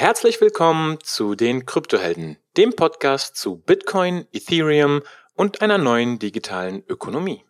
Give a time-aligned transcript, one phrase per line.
[0.00, 5.02] herzlich willkommen zu den Kryptohelden, dem Podcast zu Bitcoin, Ethereum
[5.34, 7.44] und einer neuen digitalen Ökonomie.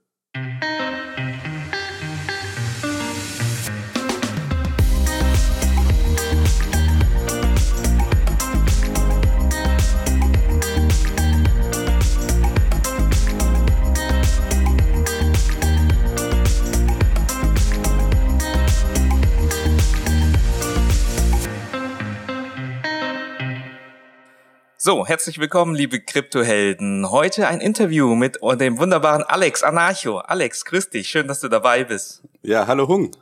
[24.83, 27.11] So, herzlich willkommen, liebe Kryptohelden.
[27.11, 30.21] Heute ein Interview mit dem wunderbaren Alex Anarcho.
[30.21, 31.11] Alex, grüß dich.
[31.11, 32.23] Schön, dass du dabei bist.
[32.41, 33.15] Ja, hallo Hung.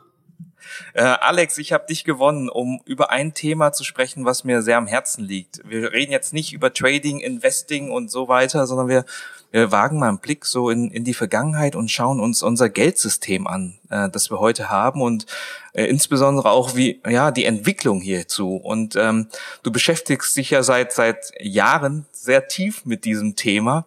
[0.93, 4.77] Äh, Alex, ich habe dich gewonnen, um über ein Thema zu sprechen, was mir sehr
[4.77, 5.59] am Herzen liegt.
[5.65, 9.03] Wir reden jetzt nicht über Trading, Investing und so weiter, sondern wir
[9.51, 13.47] wir wagen mal einen Blick so in, in die Vergangenheit und schauen uns unser Geldsystem
[13.47, 15.25] an, äh, das wir heute haben und
[15.73, 18.55] äh, insbesondere auch wie ja die Entwicklung hierzu.
[18.55, 19.27] Und ähm,
[19.63, 23.85] du beschäftigst dich ja seit seit Jahren sehr tief mit diesem Thema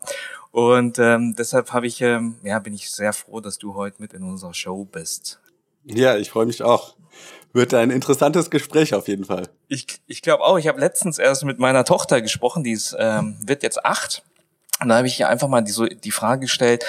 [0.50, 4.12] und ähm, deshalb habe ich ähm, ja bin ich sehr froh, dass du heute mit
[4.12, 5.40] in unserer Show bist.
[5.84, 6.94] Ja, ich freue mich auch.
[7.52, 9.48] Wird ein interessantes Gespräch auf jeden Fall.
[9.68, 10.58] Ich, ich glaube auch.
[10.58, 14.22] Ich habe letztens erst mit meiner Tochter gesprochen, die ist, ähm, wird jetzt acht
[14.82, 16.84] und da habe ich ihr einfach mal die, so die Frage gestellt,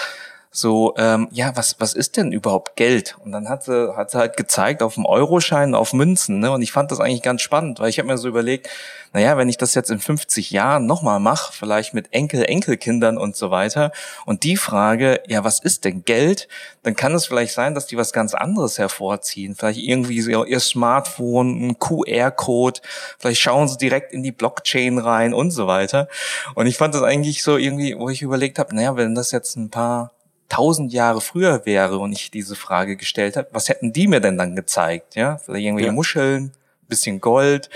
[0.56, 3.18] so, ähm, ja, was, was ist denn überhaupt Geld?
[3.26, 6.52] Und dann hat sie, hat sie halt gezeigt auf dem Euroschein, auf Münzen, ne?
[6.52, 8.70] Und ich fand das eigentlich ganz spannend, weil ich habe mir so überlegt,
[9.14, 13.36] naja, wenn ich das jetzt in 50 Jahren nochmal mache, vielleicht mit Enkel, Enkelkindern und
[13.36, 13.92] so weiter,
[14.28, 16.48] und die Frage, ja, was ist denn Geld?
[16.84, 19.56] Dann kann es vielleicht sein, dass die was ganz anderes hervorziehen.
[19.56, 22.80] Vielleicht irgendwie so ihr Smartphone, ein QR-Code,
[23.18, 26.08] vielleicht schauen sie direkt in die Blockchain rein und so weiter.
[26.54, 29.56] Und ich fand das eigentlich so irgendwie, wo ich überlegt habe, naja, wenn das jetzt
[29.56, 30.12] ein paar
[30.54, 34.38] tausend Jahre früher wäre und ich diese Frage gestellt habe, was hätten die mir denn
[34.38, 35.16] dann gezeigt?
[35.16, 35.92] Ja, vielleicht irgendwie ja.
[35.92, 36.52] Muscheln,
[36.88, 37.72] bisschen Gold.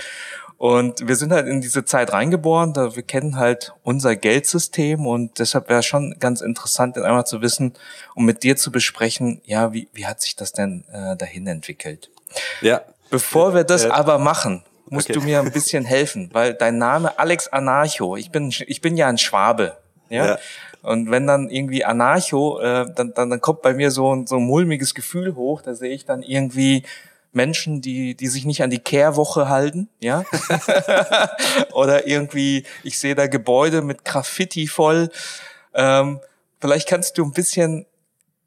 [0.58, 5.38] Und wir sind halt in diese Zeit reingeboren, da wir kennen halt unser Geldsystem und
[5.38, 7.74] deshalb wäre schon ganz interessant, dann einmal zu wissen,
[8.14, 12.10] um mit dir zu besprechen, ja, wie, wie hat sich das denn äh, dahin entwickelt?
[12.60, 12.82] Ja.
[13.10, 15.18] Bevor wir das äh, aber machen, musst okay.
[15.18, 19.08] du mir ein bisschen helfen, weil dein Name Alex Anarcho, ich bin, ich bin ja
[19.08, 19.78] ein Schwabe,
[20.08, 20.26] ja.
[20.26, 20.38] ja.
[20.82, 24.36] Und wenn dann irgendwie Anarcho, äh, dann, dann, dann kommt bei mir so ein, so
[24.36, 26.84] ein mulmiges Gefühl hoch, da sehe ich dann irgendwie
[27.32, 30.24] Menschen, die, die sich nicht an die Kehrwoche halten, ja.
[31.72, 35.10] Oder irgendwie, ich sehe da Gebäude mit Graffiti voll.
[35.74, 36.20] Ähm,
[36.60, 37.86] vielleicht kannst du ein bisschen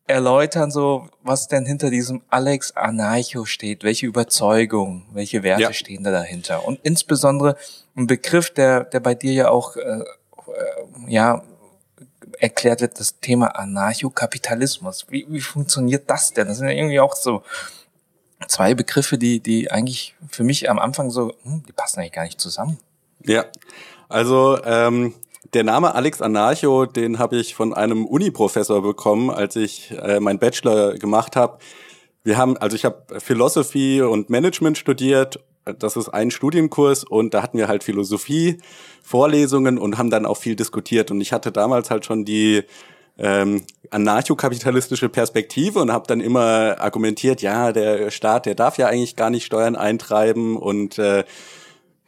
[0.07, 5.73] erläutern, so was denn hinter diesem Alex Anarcho steht, welche Überzeugung, welche Werte ja.
[5.73, 7.55] stehen da dahinter und insbesondere
[7.95, 10.03] ein Begriff, der der bei dir ja auch äh, äh
[11.07, 11.43] ja
[12.41, 15.05] erklärt wird, das Thema Anarchokapitalismus.
[15.09, 16.47] Wie, wie funktioniert das denn?
[16.47, 17.43] Das sind ja irgendwie auch so
[18.47, 22.23] zwei Begriffe, die, die eigentlich für mich am Anfang so, hm, die passen eigentlich gar
[22.23, 22.79] nicht zusammen.
[23.23, 23.45] Ja,
[24.09, 25.13] also ähm,
[25.53, 30.39] der Name Alex Anarcho, den habe ich von einem Uni-Professor bekommen, als ich äh, meinen
[30.39, 31.59] Bachelor gemacht habe.
[32.23, 37.43] Wir haben, also ich habe Philosophie und Management studiert das ist ein Studienkurs und da
[37.43, 38.57] hatten wir halt Philosophie,
[39.03, 41.11] Vorlesungen und haben dann auch viel diskutiert.
[41.11, 42.63] Und ich hatte damals halt schon die
[43.17, 49.15] ähm, anarchokapitalistische Perspektive und habe dann immer argumentiert, ja, der Staat, der darf ja eigentlich
[49.15, 51.23] gar nicht Steuern eintreiben und äh,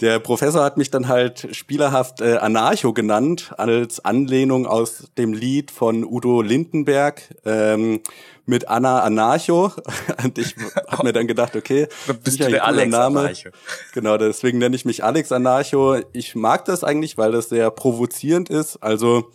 [0.01, 5.69] der Professor hat mich dann halt spielerhaft äh, Anarcho genannt, als Anlehnung aus dem Lied
[5.69, 8.01] von Udo Lindenberg ähm,
[8.45, 9.71] mit Anna Anarcho.
[10.23, 10.55] Und ich
[10.87, 13.19] habe mir dann gedacht, okay, du bist ja der Alex Name.
[13.19, 13.49] Anarcho.
[13.93, 15.97] Genau, deswegen nenne ich mich Alex Anarcho.
[16.11, 18.77] Ich mag das eigentlich, weil das sehr provozierend ist.
[18.77, 19.31] Also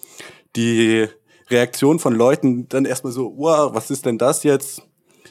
[0.56, 1.06] die
[1.50, 4.82] Reaktion von Leuten dann erstmal so, wow, was ist denn das jetzt?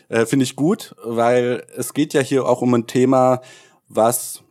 [0.08, 3.42] Äh, Finde ich gut, weil es geht ja hier auch um ein Thema,
[3.90, 4.44] was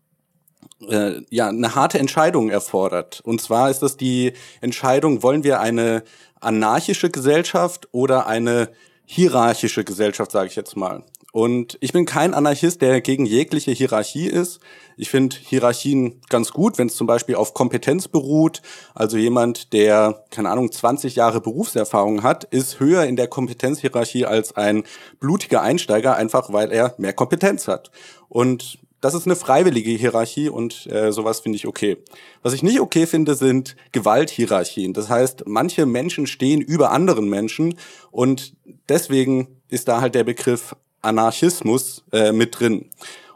[0.88, 3.20] äh, ja eine harte Entscheidung erfordert.
[3.24, 6.02] Und zwar ist das die Entscheidung, wollen wir eine
[6.40, 8.70] anarchische Gesellschaft oder eine
[9.04, 11.04] hierarchische Gesellschaft, sage ich jetzt mal.
[11.36, 14.58] Und ich bin kein Anarchist, der gegen jegliche Hierarchie ist.
[14.96, 18.62] Ich finde Hierarchien ganz gut, wenn es zum Beispiel auf Kompetenz beruht.
[18.94, 24.56] Also jemand, der, keine Ahnung, 20 Jahre Berufserfahrung hat, ist höher in der Kompetenzhierarchie als
[24.56, 24.84] ein
[25.20, 27.90] blutiger Einsteiger, einfach weil er mehr Kompetenz hat.
[28.30, 31.98] Und das ist eine freiwillige Hierarchie und äh, sowas finde ich okay.
[32.42, 34.92] Was ich nicht okay finde, sind Gewalthierarchien.
[34.92, 37.78] Das heißt, manche Menschen stehen über anderen Menschen
[38.10, 38.54] und
[38.88, 42.90] deswegen ist da halt der Begriff Anarchismus äh, mit drin.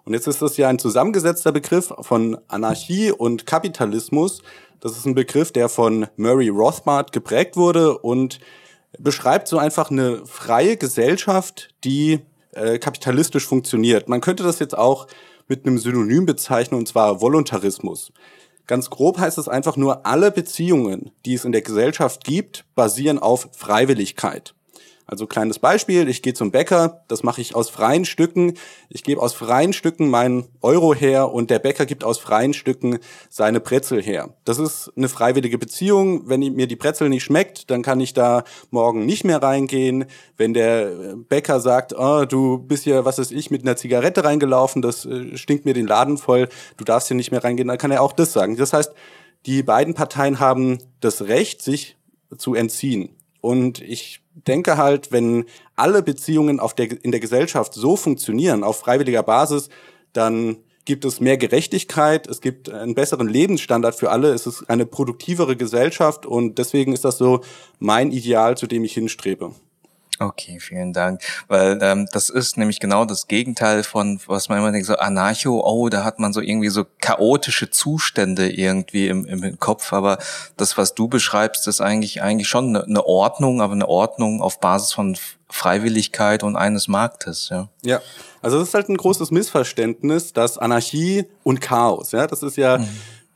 [0.04, 4.42] Und jetzt ist das ja ein zusammengesetzter Begriff von Anarchie und Kapitalismus.
[4.80, 8.40] Das ist ein Begriff, der von Murray Rothbard geprägt wurde und
[8.98, 12.20] beschreibt so einfach eine freie Gesellschaft, die
[12.52, 14.08] äh, kapitalistisch funktioniert.
[14.08, 15.06] Man könnte das jetzt auch
[15.50, 18.12] mit einem Synonym bezeichnen, und zwar Voluntarismus.
[18.67, 23.19] Ganz grob heißt es einfach nur, alle Beziehungen, die es in der Gesellschaft gibt, basieren
[23.19, 24.55] auf Freiwilligkeit.
[25.10, 28.54] Also kleines Beispiel, ich gehe zum Bäcker, das mache ich aus freien Stücken.
[28.88, 33.00] Ich gebe aus freien Stücken meinen Euro her und der Bäcker gibt aus freien Stücken
[33.28, 34.36] seine Brezel her.
[34.44, 36.28] Das ist eine freiwillige Beziehung.
[36.28, 40.04] Wenn mir die Brezel nicht schmeckt, dann kann ich da morgen nicht mehr reingehen.
[40.36, 44.80] Wenn der Bäcker sagt, oh, du bist ja, was ist ich, mit einer Zigarette reingelaufen,
[44.80, 47.90] das äh, stinkt mir den Laden voll, du darfst hier nicht mehr reingehen, dann kann
[47.90, 48.56] er auch das sagen.
[48.56, 48.92] Das heißt,
[49.44, 51.96] die beiden Parteien haben das Recht, sich
[52.38, 53.16] zu entziehen.
[53.40, 55.44] Und ich denke halt, wenn
[55.76, 59.69] alle Beziehungen auf der, in der Gesellschaft so funktionieren, auf freiwilliger Basis,
[60.12, 64.87] dann gibt es mehr Gerechtigkeit, es gibt einen besseren Lebensstandard für alle, es ist eine
[64.87, 67.42] produktivere Gesellschaft und deswegen ist das so
[67.78, 69.52] mein Ideal, zu dem ich hinstrebe.
[70.22, 71.22] Okay, vielen Dank.
[71.49, 75.62] Weil ähm, das ist nämlich genau das Gegenteil von, was man immer denkt, so Anarcho,
[75.64, 79.94] oh, da hat man so irgendwie so chaotische Zustände irgendwie im, im Kopf.
[79.94, 80.19] Aber
[80.58, 84.61] das, was du beschreibst, ist eigentlich eigentlich schon eine, eine Ordnung, aber eine Ordnung auf
[84.61, 85.17] Basis von
[85.49, 87.69] Freiwilligkeit und eines Marktes, ja.
[87.82, 88.00] Ja,
[88.43, 92.78] also das ist halt ein großes Missverständnis, dass Anarchie und Chaos, ja, das ist ja
[92.78, 92.88] mhm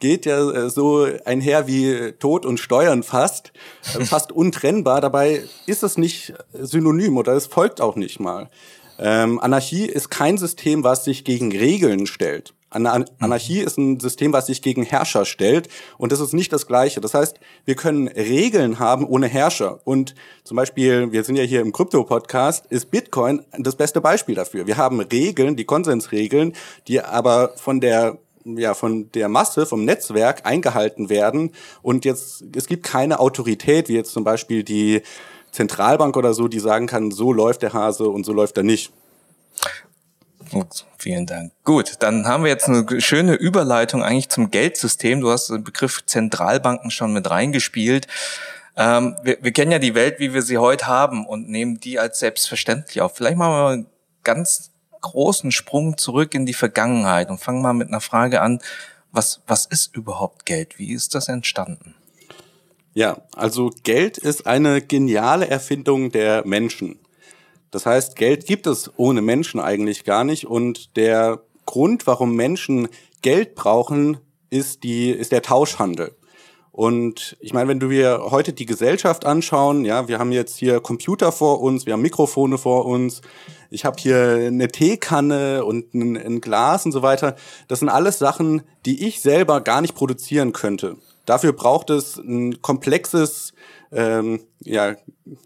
[0.04, 3.54] geht ja äh, so einher wie Tod und Steuern fast,
[3.98, 5.00] äh, fast untrennbar.
[5.00, 8.50] Dabei ist es nicht synonym oder es folgt auch nicht mal.
[8.98, 12.52] Ähm, Anarchie ist kein System, was sich gegen Regeln stellt.
[12.68, 17.00] Anarchie ist ein System, was sich gegen Herrscher stellt und das ist nicht das Gleiche.
[17.00, 21.60] Das heißt, wir können Regeln haben ohne Herrscher und zum Beispiel, wir sind ja hier
[21.60, 24.66] im Krypto-Podcast, ist Bitcoin das beste Beispiel dafür.
[24.66, 26.52] Wir haben Regeln, die Konsensregeln,
[26.88, 31.52] die aber von der ja von der Masse, vom Netzwerk eingehalten werden.
[31.82, 35.02] Und jetzt, es gibt keine Autorität, wie jetzt zum Beispiel die
[35.50, 38.92] Zentralbank oder so, die sagen kann, so läuft der Hase und so läuft er nicht.
[40.50, 41.52] Gut, vielen Dank.
[41.64, 45.20] Gut, dann haben wir jetzt eine schöne Überleitung eigentlich zum Geldsystem.
[45.20, 48.06] Du hast den Begriff Zentralbanken schon mit reingespielt.
[48.76, 51.98] Ähm, wir, wir kennen ja die Welt, wie wir sie heute haben und nehmen die
[51.98, 53.14] als selbstverständlich auf.
[53.14, 53.86] Vielleicht machen wir mal
[54.22, 54.73] ganz
[55.04, 58.60] großen Sprung zurück in die Vergangenheit und fangen mal mit einer Frage an.
[59.12, 60.78] Was, was ist überhaupt Geld?
[60.78, 61.94] Wie ist das entstanden?
[62.94, 66.98] Ja, also Geld ist eine geniale Erfindung der Menschen.
[67.70, 72.88] Das heißt, Geld gibt es ohne Menschen eigentlich gar nicht und der Grund, warum Menschen
[73.22, 74.18] Geld brauchen,
[74.50, 76.14] ist die, ist der Tauschhandel.
[76.74, 80.80] Und ich meine, wenn du dir heute die Gesellschaft anschauen, ja, wir haben jetzt hier
[80.80, 83.20] Computer vor uns, wir haben Mikrofone vor uns,
[83.70, 87.36] ich habe hier eine Teekanne und ein, ein, Glas und so weiter.
[87.68, 90.96] Das sind alles Sachen, die ich selber gar nicht produzieren könnte.
[91.26, 93.52] Dafür braucht es ein komplexes,
[93.92, 94.96] ähm, ja,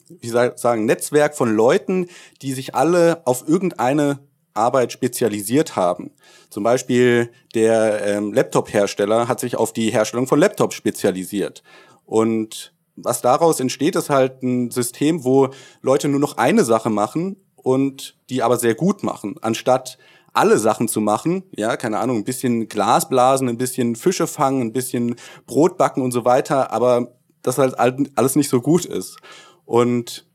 [0.08, 2.06] wie sagen, Netzwerk von Leuten,
[2.40, 4.18] die sich alle auf irgendeine
[4.58, 6.10] Arbeit spezialisiert haben.
[6.50, 11.62] Zum Beispiel der ähm, Laptop-Hersteller hat sich auf die Herstellung von Laptops spezialisiert.
[12.04, 15.50] Und was daraus entsteht, ist halt ein System, wo
[15.82, 19.98] Leute nur noch eine Sache machen und die aber sehr gut machen, anstatt
[20.32, 24.62] alle Sachen zu machen, ja, keine Ahnung, ein bisschen Glas blasen, ein bisschen Fische fangen,
[24.62, 25.16] ein bisschen
[25.46, 27.12] Brot backen und so weiter, aber
[27.42, 29.16] das halt alles nicht so gut ist.
[29.64, 30.27] Und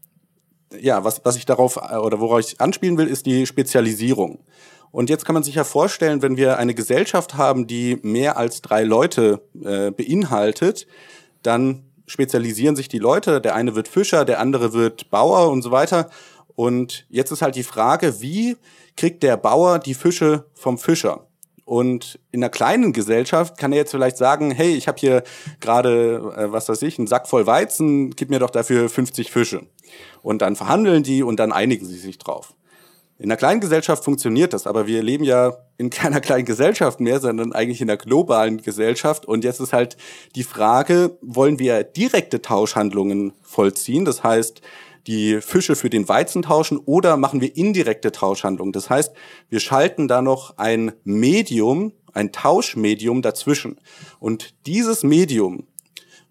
[0.79, 4.39] ja, was, was ich darauf oder worauf ich anspielen will, ist die Spezialisierung.
[4.91, 8.61] Und jetzt kann man sich ja vorstellen, wenn wir eine Gesellschaft haben, die mehr als
[8.61, 10.85] drei Leute äh, beinhaltet,
[11.41, 13.41] dann spezialisieren sich die Leute.
[13.41, 16.09] Der eine wird Fischer, der andere wird Bauer und so weiter.
[16.55, 18.55] Und jetzt ist halt die Frage, wie
[18.95, 21.25] kriegt der Bauer die Fische vom Fischer?
[21.65, 25.23] Und in einer kleinen Gesellschaft kann er jetzt vielleicht sagen, hey, ich habe hier
[25.59, 29.61] gerade, äh, was weiß ich, einen Sack voll Weizen, gib mir doch dafür 50 Fische.
[30.21, 32.53] Und dann verhandeln die und dann einigen sie sich drauf.
[33.19, 37.19] In einer kleinen Gesellschaft funktioniert das, aber wir leben ja in keiner kleinen Gesellschaft mehr,
[37.19, 39.25] sondern eigentlich in einer globalen Gesellschaft.
[39.25, 39.97] Und jetzt ist halt
[40.35, 44.03] die Frage, wollen wir direkte Tauschhandlungen vollziehen?
[44.03, 44.61] Das heißt,
[45.07, 48.73] die Fische für den Weizen tauschen oder machen wir indirekte Tauschhandlungen.
[48.73, 49.13] Das heißt,
[49.49, 53.79] wir schalten da noch ein Medium, ein Tauschmedium dazwischen.
[54.19, 55.67] Und dieses Medium,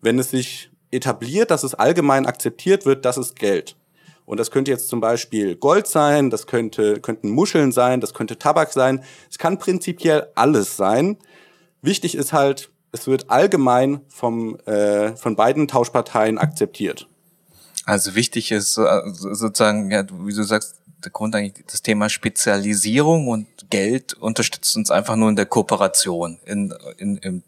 [0.01, 3.77] wenn es sich etabliert, dass es allgemein akzeptiert wird, das ist Geld.
[4.25, 8.39] Und das könnte jetzt zum Beispiel Gold sein, das könnte, könnten Muscheln sein, das könnte
[8.39, 9.03] Tabak sein.
[9.29, 11.17] Es kann prinzipiell alles sein.
[11.81, 17.09] Wichtig ist halt, es wird allgemein vom, äh, von beiden Tauschparteien akzeptiert.
[17.85, 23.27] Also wichtig ist äh, sozusagen, ja, wie du sagst, der Grund eigentlich das Thema Spezialisierung
[23.27, 27.43] und Geld unterstützt uns einfach nur in der Kooperation, in, in, in,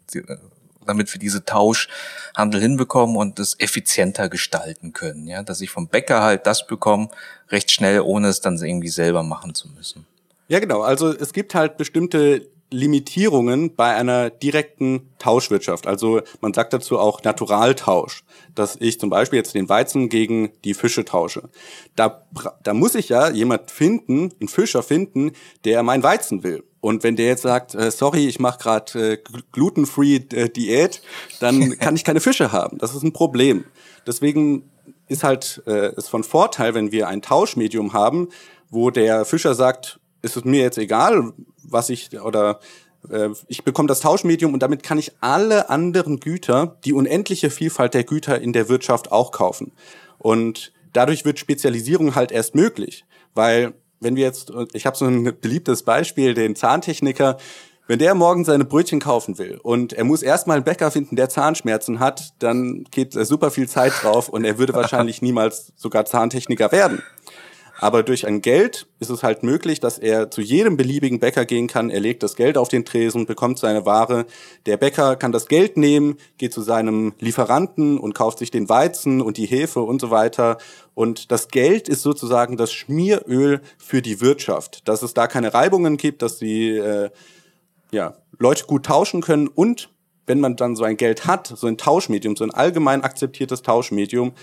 [0.85, 5.27] damit wir diese Tauschhandel hinbekommen und es effizienter gestalten können.
[5.27, 7.09] Ja, dass ich vom Bäcker halt das bekomme,
[7.49, 10.05] recht schnell, ohne es dann irgendwie selber machen zu müssen.
[10.47, 10.81] Ja, genau.
[10.81, 15.87] Also es gibt halt bestimmte Limitierungen bei einer direkten Tauschwirtschaft.
[15.87, 18.23] Also man sagt dazu auch Naturaltausch,
[18.53, 21.49] dass ich zum Beispiel jetzt den Weizen gegen die Fische tausche.
[21.95, 22.25] Da,
[22.63, 25.31] da muss ich ja jemand finden, einen Fischer finden,
[25.63, 26.63] der mein Weizen will.
[26.85, 29.17] Und wenn der jetzt sagt, äh, sorry, ich mache gerade äh,
[29.51, 31.01] glutenfree äh, Diät,
[31.39, 32.77] dann kann ich keine Fische haben.
[32.77, 33.65] Das ist ein Problem.
[34.05, 34.69] Deswegen
[35.07, 38.29] ist halt äh, es von Vorteil, wenn wir ein Tauschmedium haben,
[38.69, 42.59] wo der Fischer sagt, ist es mir jetzt egal, was ich oder
[43.09, 47.95] äh, ich bekomme das Tauschmedium und damit kann ich alle anderen Güter, die unendliche Vielfalt
[47.95, 49.71] der Güter in der Wirtschaft auch kaufen.
[50.19, 55.23] Und dadurch wird Spezialisierung halt erst möglich, weil wenn wir jetzt, ich habe so ein
[55.39, 57.37] beliebtes Beispiel, den Zahntechniker,
[57.87, 61.29] wenn der morgen seine Brötchen kaufen will und er muss erstmal einen Bäcker finden, der
[61.29, 66.71] Zahnschmerzen hat, dann geht super viel Zeit drauf und er würde wahrscheinlich niemals sogar Zahntechniker
[66.71, 67.03] werden.
[67.77, 71.67] Aber durch ein Geld ist es halt möglich, dass er zu jedem beliebigen Bäcker gehen
[71.67, 71.89] kann.
[71.89, 74.25] Er legt das Geld auf den Tresen, bekommt seine Ware.
[74.65, 79.21] Der Bäcker kann das Geld nehmen, geht zu seinem Lieferanten und kauft sich den Weizen
[79.21, 80.57] und die Hefe und so weiter.
[80.93, 85.97] Und das Geld ist sozusagen das Schmieröl für die Wirtschaft, dass es da keine Reibungen
[85.97, 87.09] gibt, dass die äh,
[87.91, 89.89] ja, Leute gut tauschen können und
[90.27, 94.33] wenn man dann so ein Geld hat, so ein Tauschmedium, so ein allgemein akzeptiertes Tauschmedium,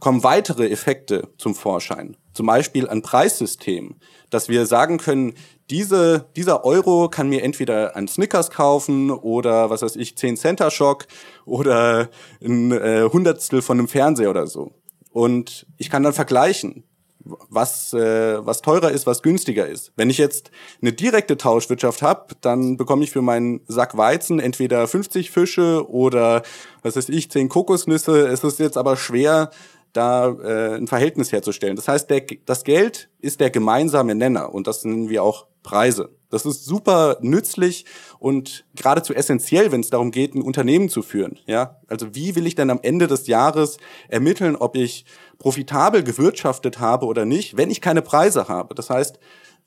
[0.00, 2.16] kommen weitere Effekte zum Vorschein.
[2.32, 3.96] Zum Beispiel ein Preissystem,
[4.30, 5.34] dass wir sagen können,
[5.68, 10.70] diese, dieser Euro kann mir entweder ein Snickers kaufen oder was weiß ich, 10 Center
[10.70, 11.06] Schock
[11.44, 12.08] oder
[12.42, 14.72] ein äh, Hundertstel von einem Fernseher oder so.
[15.12, 16.84] Und ich kann dann vergleichen,
[17.24, 19.92] was, äh, was teurer ist, was günstiger ist.
[19.96, 24.86] Wenn ich jetzt eine direkte Tauschwirtschaft habe, dann bekomme ich für meinen Sack Weizen entweder
[24.88, 26.42] 50 Fische oder
[26.82, 28.26] was weiß ich, 10 Kokosnüsse.
[28.26, 29.50] Es ist jetzt aber schwer,
[29.92, 31.76] da äh, ein Verhältnis herzustellen.
[31.76, 36.10] Das heißt, der, das Geld ist der gemeinsame Nenner und das nennen wir auch Preise.
[36.30, 37.84] Das ist super nützlich
[38.18, 41.38] und geradezu essentiell, wenn es darum geht, ein Unternehmen zu führen.
[41.46, 43.78] Ja, also wie will ich denn am Ende des Jahres
[44.08, 45.04] ermitteln, ob ich
[45.38, 48.74] profitabel gewirtschaftet habe oder nicht, wenn ich keine Preise habe?
[48.74, 49.18] Das heißt,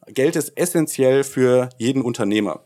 [0.07, 2.61] Geld ist essentiell für jeden Unternehmer.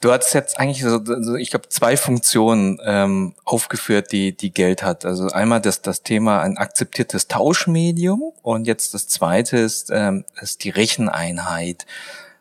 [0.00, 4.82] Du hast jetzt eigentlich so, so ich glaube, zwei Funktionen ähm, aufgeführt, die die Geld
[4.82, 5.04] hat.
[5.04, 10.64] Also einmal das das Thema ein akzeptiertes Tauschmedium und jetzt das zweite ist ähm, ist
[10.64, 11.84] die Recheneinheit.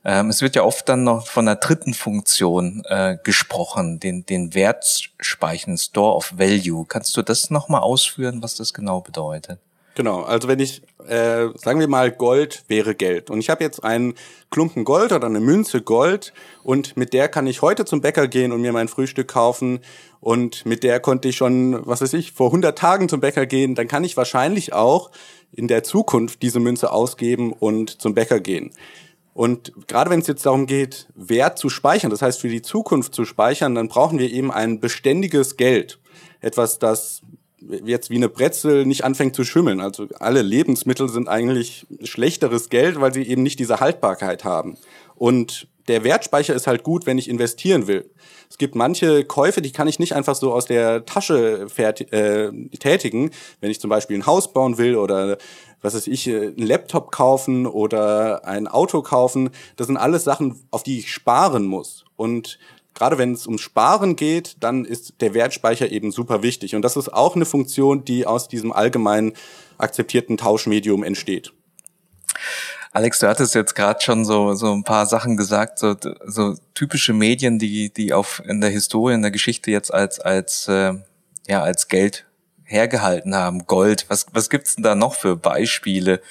[0.05, 4.53] Ähm, es wird ja oft dann noch von der dritten Funktion äh, gesprochen, den den
[4.53, 6.85] Wertspeichern Store of Value.
[6.87, 9.59] Kannst du das noch mal ausführen, was das genau bedeutet?
[9.95, 13.83] Genau, also wenn ich, äh, sagen wir mal, Gold wäre Geld und ich habe jetzt
[13.83, 14.13] einen
[14.49, 18.51] Klumpen Gold oder eine Münze Gold und mit der kann ich heute zum Bäcker gehen
[18.51, 19.79] und mir mein Frühstück kaufen
[20.21, 23.75] und mit der konnte ich schon, was weiß ich, vor 100 Tagen zum Bäcker gehen,
[23.75, 25.11] dann kann ich wahrscheinlich auch
[25.51, 28.71] in der Zukunft diese Münze ausgeben und zum Bäcker gehen.
[29.33, 33.15] Und gerade wenn es jetzt darum geht, Wert zu speichern, das heißt für die Zukunft
[33.15, 35.99] zu speichern, dann brauchen wir eben ein beständiges Geld.
[36.41, 37.21] Etwas, das
[37.85, 39.81] jetzt wie eine Brezel nicht anfängt zu schimmeln.
[39.81, 44.77] Also alle Lebensmittel sind eigentlich schlechteres Geld, weil sie eben nicht diese Haltbarkeit haben.
[45.15, 48.09] Und der Wertspeicher ist halt gut, wenn ich investieren will.
[48.49, 53.31] Es gibt manche Käufe, die kann ich nicht einfach so aus der Tasche äh, tätigen.
[53.59, 55.37] Wenn ich zum Beispiel ein Haus bauen will oder
[55.81, 59.49] was weiß ich, äh, einen Laptop kaufen oder ein Auto kaufen.
[59.75, 62.05] Das sind alles Sachen, auf die ich sparen muss.
[62.15, 62.59] Und
[62.93, 66.75] gerade wenn es um Sparen geht, dann ist der Wertspeicher eben super wichtig.
[66.75, 69.33] Und das ist auch eine Funktion, die aus diesem allgemein
[69.77, 71.53] akzeptierten Tauschmedium entsteht.
[72.91, 77.13] Alex, du hattest jetzt gerade schon so so ein paar Sachen gesagt, so, so typische
[77.13, 80.93] Medien, die die auf in der Historie, in der Geschichte jetzt als als äh,
[81.47, 82.25] ja als Geld
[82.63, 84.05] hergehalten haben, Gold.
[84.09, 86.21] Was was gibt's denn da noch für Beispiele?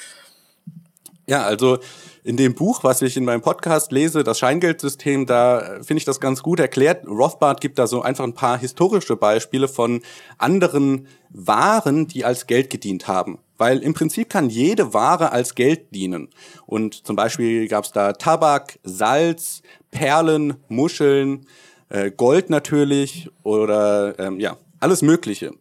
[1.28, 1.78] Ja, also
[2.24, 6.20] in dem Buch, was ich in meinem Podcast lese, das Scheingeldsystem, da finde ich das
[6.20, 7.06] ganz gut erklärt.
[7.06, 10.00] Rothbard gibt da so einfach ein paar historische Beispiele von
[10.38, 13.38] anderen Waren, die als Geld gedient haben.
[13.58, 16.30] Weil im Prinzip kann jede Ware als Geld dienen.
[16.64, 21.46] Und zum Beispiel gab es da Tabak, Salz, Perlen, Muscheln,
[21.90, 25.52] äh, Gold natürlich oder ähm, ja, alles Mögliche.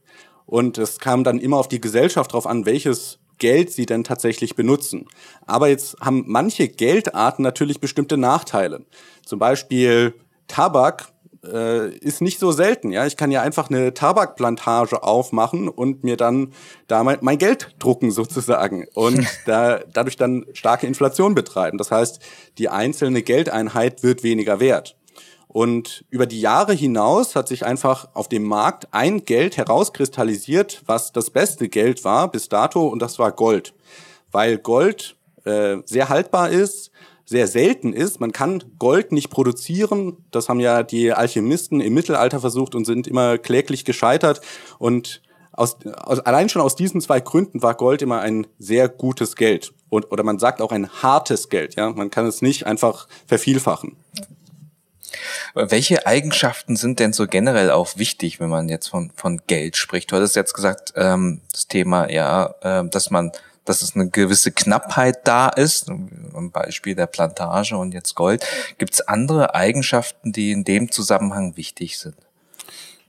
[0.46, 4.56] Und es kam dann immer auf die Gesellschaft drauf an, welches Geld sie denn tatsächlich
[4.56, 5.06] benutzen.
[5.46, 8.86] Aber jetzt haben manche Geldarten natürlich bestimmte Nachteile.
[9.26, 10.14] Zum Beispiel
[10.48, 11.12] Tabak
[11.44, 12.92] äh, ist nicht so selten.
[12.92, 16.54] Ja, ich kann ja einfach eine Tabakplantage aufmachen und mir dann
[16.88, 21.78] da mein, mein Geld drucken sozusagen und da, dadurch dann starke Inflation betreiben.
[21.78, 22.20] Das heißt,
[22.58, 24.96] die einzelne Geldeinheit wird weniger wert.
[25.48, 31.14] Und über die Jahre hinaus hat sich einfach auf dem Markt ein Geld herauskristallisiert, was
[31.14, 33.74] das beste Geld war bis dato, und das war Gold.
[34.32, 36.92] Weil Gold äh, sehr haltbar ist,
[37.26, 38.20] sehr selten ist.
[38.20, 40.18] Man kann Gold nicht produzieren.
[40.32, 44.42] Das haben ja die Alchemisten im Mittelalter versucht und sind immer kläglich gescheitert.
[44.80, 49.36] Und aus, aus, allein schon aus diesen zwei Gründen war Gold immer ein sehr gutes
[49.36, 49.74] Geld.
[49.90, 51.76] Und, oder man sagt auch ein hartes Geld.
[51.76, 53.98] Ja, man kann es nicht einfach vervielfachen.
[55.54, 60.12] Welche Eigenschaften sind denn so generell auch wichtig, wenn man jetzt von, von Geld spricht?
[60.12, 63.32] Du hattest jetzt gesagt, ähm, das Thema, ja, äh, dass man,
[63.66, 68.46] dass es eine gewisse Knappheit da ist, am Beispiel der Plantage und jetzt Gold.
[68.78, 72.16] Gibt es andere Eigenschaften, die in dem Zusammenhang wichtig sind?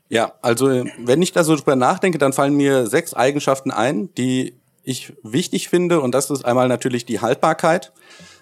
[0.08, 4.58] Ja, also wenn ich da so drüber nachdenke, dann fallen mir sechs Eigenschaften ein, die
[4.82, 6.00] ich wichtig finde.
[6.00, 7.92] Und das ist einmal natürlich die Haltbarkeit.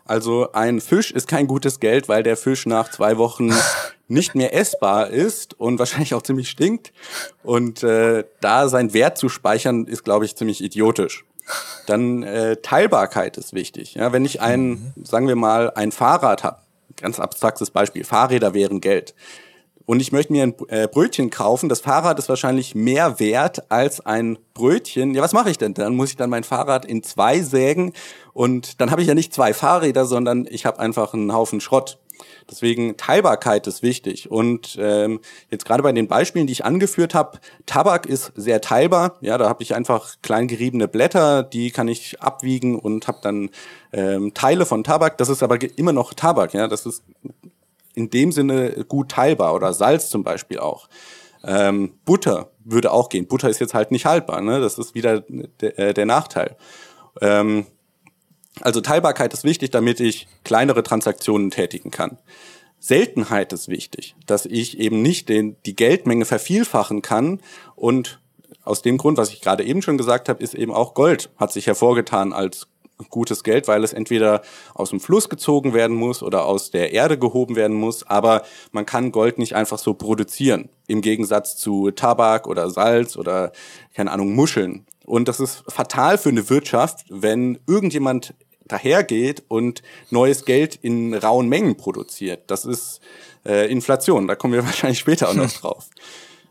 [0.07, 3.53] Also ein Fisch ist kein gutes Geld, weil der Fisch nach zwei Wochen
[4.09, 6.93] nicht mehr essbar ist und wahrscheinlich auch ziemlich stinkt.
[7.43, 11.25] Und äh, da sein Wert zu speichern, ist, glaube ich, ziemlich idiotisch.
[11.87, 13.95] Dann äh, Teilbarkeit ist wichtig.
[13.95, 14.93] Ja, wenn ich ein, mhm.
[15.05, 16.59] sagen wir mal, ein Fahrrad habe,
[16.97, 19.15] ganz abstraktes Beispiel, Fahrräder wären Geld
[19.87, 24.05] und ich möchte mir ein äh, Brötchen kaufen, das Fahrrad ist wahrscheinlich mehr wert als
[24.05, 25.15] ein Brötchen.
[25.15, 25.75] Ja, was mache ich denn?
[25.75, 27.93] Dann muss ich dann mein Fahrrad in zwei sägen
[28.33, 31.99] und dann habe ich ja nicht zwei Fahrräder, sondern ich habe einfach einen Haufen Schrott.
[32.51, 34.31] Deswegen Teilbarkeit ist wichtig.
[34.31, 39.17] Und ähm, jetzt gerade bei den Beispielen, die ich angeführt habe, Tabak ist sehr teilbar.
[39.21, 43.51] Ja, da habe ich einfach klein geriebene Blätter, die kann ich abwiegen und habe dann
[43.93, 45.19] ähm, Teile von Tabak.
[45.19, 46.55] Das ist aber immer noch Tabak.
[46.55, 47.03] Ja, das ist
[47.97, 50.89] in dem Sinne gut teilbar oder Salz zum Beispiel auch.
[51.43, 53.27] Ähm, Butter würde auch gehen.
[53.27, 54.61] Butter ist jetzt halt nicht haltbar, ne?
[54.61, 55.21] Das ist wieder
[55.61, 56.57] der, äh, der Nachteil.
[57.21, 57.67] Ähm,
[58.61, 62.19] also Teilbarkeit ist wichtig, damit ich kleinere Transaktionen tätigen kann.
[62.79, 67.41] Seltenheit ist wichtig, dass ich eben nicht den, die Geldmenge vervielfachen kann
[67.75, 68.21] und
[68.63, 71.53] aus dem Grund, was ich gerade eben schon gesagt habe, ist eben auch Gold hat
[71.53, 72.67] sich hervorgetan als
[73.11, 74.43] gutes Geld, weil es entweder
[74.75, 78.07] aus dem Fluss gezogen werden muss oder aus der Erde gehoben werden muss.
[78.07, 83.53] Aber man kann Gold nicht einfach so produzieren, im Gegensatz zu Tabak oder Salz oder,
[83.95, 84.87] keine Ahnung, Muscheln.
[85.05, 88.35] Und das ist fatal für eine Wirtschaft, wenn irgendjemand
[88.67, 92.51] dahergeht und neues Geld in rauen Mengen produziert.
[92.51, 93.01] Das ist
[93.45, 95.89] äh, Inflation, da kommen wir wahrscheinlich später auch noch drauf.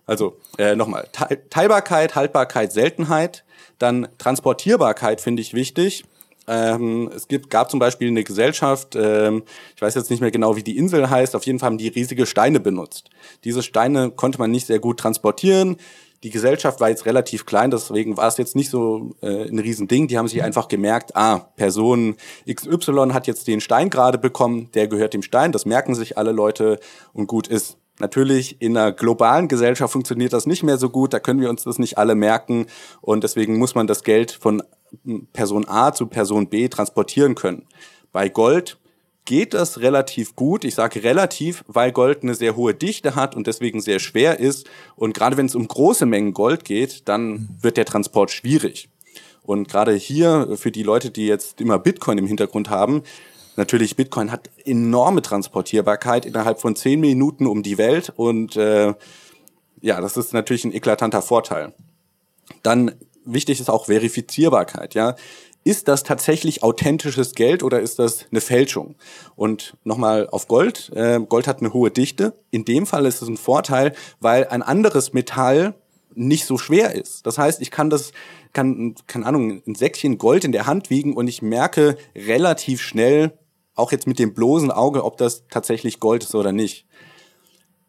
[0.06, 1.08] Also äh, nochmal,
[1.50, 3.44] Teilbarkeit, Haltbarkeit, Seltenheit,
[3.80, 6.06] dann Transportierbarkeit finde ich wichtig.
[6.48, 9.44] Ähm, es gibt, gab zum Beispiel eine Gesellschaft, ähm,
[9.76, 11.88] ich weiß jetzt nicht mehr genau, wie die Insel heißt, auf jeden Fall haben die
[11.88, 13.10] riesige Steine benutzt.
[13.44, 15.78] Diese Steine konnte man nicht sehr gut transportieren.
[16.24, 20.08] Die Gesellschaft war jetzt relativ klein, deswegen war es jetzt nicht so äh, ein Riesending.
[20.08, 22.16] Die haben sich einfach gemerkt, ah, Person
[22.52, 26.32] XY hat jetzt den Stein gerade bekommen, der gehört dem Stein, das merken sich alle
[26.32, 26.80] Leute
[27.14, 27.78] und gut ist.
[28.00, 31.64] Natürlich in einer globalen Gesellschaft funktioniert das nicht mehr so gut, da können wir uns
[31.64, 32.66] das nicht alle merken
[33.02, 34.62] und deswegen muss man das Geld von
[35.34, 37.66] Person A zu Person B transportieren können.
[38.12, 38.78] Bei Gold
[39.26, 40.64] geht das relativ gut.
[40.64, 44.70] Ich sage relativ, weil Gold eine sehr hohe Dichte hat und deswegen sehr schwer ist.
[44.96, 48.90] Und gerade wenn es um große Mengen Gold geht, dann wird der Transport schwierig.
[49.42, 53.04] Und gerade hier für die Leute, die jetzt immer Bitcoin im Hintergrund haben,
[53.56, 58.94] natürlich Bitcoin hat enorme Transportierbarkeit innerhalb von zehn Minuten um die Welt und äh,
[59.82, 61.74] ja, das ist natürlich ein eklatanter Vorteil.
[62.64, 65.16] Dann wichtig ist auch Verifizierbarkeit, ja.
[65.64, 68.96] Ist das tatsächlich authentisches Geld oder ist das eine Fälschung?
[69.36, 70.92] Und nochmal auf Gold.
[70.94, 72.34] Äh, Gold hat eine hohe Dichte.
[72.52, 75.74] In dem Fall ist es ein Vorteil, weil ein anderes Metall
[76.14, 77.26] nicht so schwer ist.
[77.26, 78.12] Das heißt, ich kann das,
[78.54, 83.38] kann, keine Ahnung, ein Säckchen Gold in der Hand wiegen und ich merke relativ schnell,
[83.76, 86.86] auch jetzt mit dem bloßen Auge, ob das tatsächlich Gold ist oder nicht.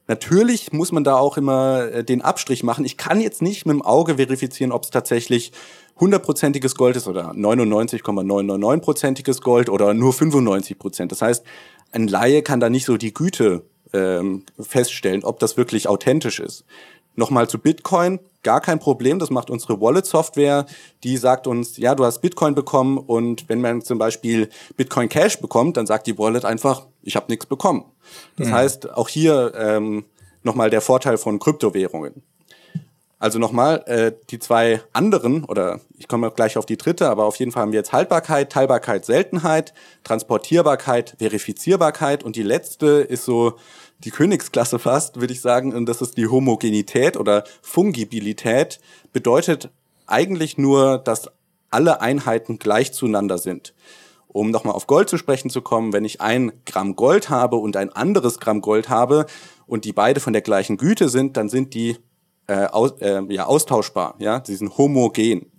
[0.09, 2.85] Natürlich muss man da auch immer äh, den Abstrich machen.
[2.85, 5.53] Ich kann jetzt nicht mit dem Auge verifizieren, ob es tatsächlich
[5.99, 11.12] hundertprozentiges Gold ist oder 99,999-prozentiges Gold oder nur 95 Prozent.
[11.12, 11.45] Das heißt,
[11.92, 16.64] ein Laie kann da nicht so die Güte ähm, feststellen, ob das wirklich authentisch ist.
[17.16, 19.18] Nochmal zu Bitcoin, gar kein Problem.
[19.18, 20.66] Das macht unsere Wallet-Software.
[21.02, 25.40] Die sagt uns, ja, du hast Bitcoin bekommen und wenn man zum Beispiel Bitcoin Cash
[25.40, 27.85] bekommt, dann sagt die Wallet einfach, ich habe nichts bekommen.
[28.37, 28.52] Das mhm.
[28.52, 30.05] heißt, auch hier ähm,
[30.42, 32.22] nochmal der Vorteil von Kryptowährungen.
[33.18, 37.37] Also nochmal, äh, die zwei anderen, oder ich komme gleich auf die dritte, aber auf
[37.37, 39.72] jeden Fall haben wir jetzt Haltbarkeit, Teilbarkeit, Seltenheit,
[40.05, 43.55] Transportierbarkeit, Verifizierbarkeit und die letzte ist so
[44.00, 48.80] die Königsklasse fast, würde ich sagen, und das ist die Homogenität oder Fungibilität,
[49.12, 49.70] bedeutet
[50.06, 51.30] eigentlich nur, dass
[51.70, 53.74] alle Einheiten gleich zueinander sind.
[54.28, 57.76] Um nochmal auf Gold zu sprechen zu kommen, wenn ich ein Gramm Gold habe und
[57.76, 59.26] ein anderes Gramm Gold habe
[59.66, 61.96] und die beide von der gleichen Güte sind, dann sind die
[62.46, 65.50] äh, aus, äh, ja, austauschbar, ja, sie sind homogen.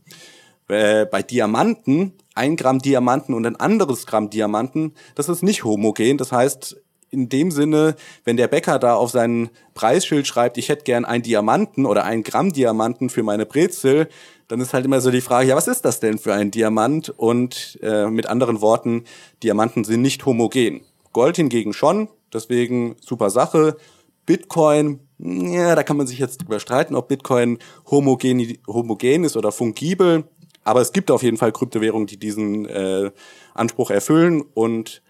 [0.70, 6.18] Äh, bei Diamanten, ein Gramm Diamanten und ein anderes Gramm Diamanten, das ist nicht homogen.
[6.18, 6.78] Das heißt,
[7.10, 11.22] in dem Sinne, wenn der Bäcker da auf sein Preisschild schreibt, ich hätte gern ein
[11.22, 14.10] Diamanten oder ein Gramm Diamanten für meine Brezel,
[14.48, 17.10] dann ist halt immer so die Frage, ja, was ist das denn für ein Diamant?
[17.10, 19.04] Und äh, mit anderen Worten,
[19.44, 20.82] Diamanten sind nicht homogen.
[21.14, 23.78] Gold hingegen schon, deswegen super Sache.
[24.26, 29.52] Bitcoin, ja, da kann man sich jetzt drüber streiten, ob Bitcoin homogen, homogen ist oder
[29.52, 30.26] fungibel.
[30.64, 33.12] Aber es gibt auf jeden Fall Kryptowährungen, die diesen äh,
[33.54, 35.02] Anspruch erfüllen und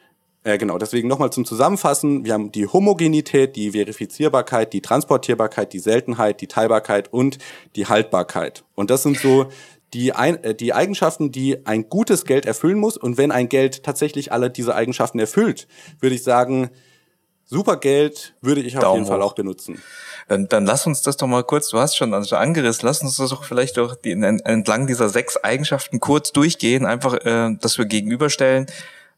[0.47, 2.23] äh, genau, deswegen nochmal zum Zusammenfassen.
[2.23, 7.38] Wir haben die Homogenität, die Verifizierbarkeit, die Transportierbarkeit, die Seltenheit, die Teilbarkeit und
[7.75, 8.63] die Haltbarkeit.
[8.73, 9.47] Und das sind so
[9.93, 12.95] die, ein, äh, die Eigenschaften, die ein gutes Geld erfüllen muss.
[12.95, 15.67] Und wenn ein Geld tatsächlich alle diese Eigenschaften erfüllt,
[15.99, 16.69] würde ich sagen,
[17.43, 19.81] super Geld würde ich auf Daumen jeden Fall auch benutzen.
[20.29, 23.17] Dann, dann lass uns das doch mal kurz, du hast schon also angerissen, lass uns
[23.17, 27.86] das doch vielleicht doch die, entlang dieser sechs Eigenschaften kurz durchgehen, einfach, äh, dass wir
[27.86, 28.67] gegenüberstellen.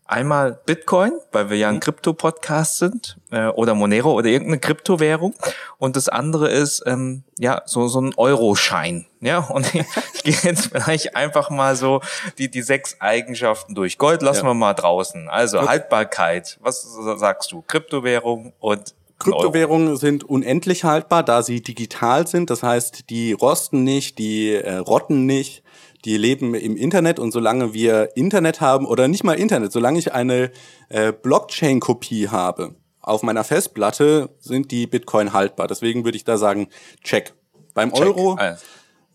[0.10, 1.82] Einmal Bitcoin, weil wir ja ein mhm.
[1.82, 5.36] Krypto-Podcast sind, äh, oder Monero oder irgendeine Kryptowährung.
[5.78, 9.06] Und das andere ist ähm, ja so so ein Euroschein.
[9.22, 12.02] Ja, und ich, ich gehe jetzt vielleicht einfach mal so
[12.40, 14.00] die die sechs Eigenschaften durch.
[14.00, 14.50] Gold lassen ja.
[14.50, 15.30] wir mal draußen.
[15.30, 15.68] Also okay.
[15.68, 16.58] Haltbarkeit.
[16.62, 16.82] Was
[17.18, 17.62] sagst du?
[17.62, 22.50] Kryptowährung und Kryptowährungen sind unendlich haltbar, da sie digital sind.
[22.50, 25.62] Das heißt, die rosten nicht, die äh, rotten nicht
[26.06, 30.14] die leben im Internet und solange wir Internet haben oder nicht mal Internet, solange ich
[30.14, 30.52] eine
[30.90, 35.68] äh, Blockchain-Kopie habe auf meiner Festplatte, sind die Bitcoin haltbar.
[35.68, 36.68] Deswegen würde ich da sagen,
[37.04, 37.34] check.
[37.74, 38.06] Beim check.
[38.06, 38.38] Euro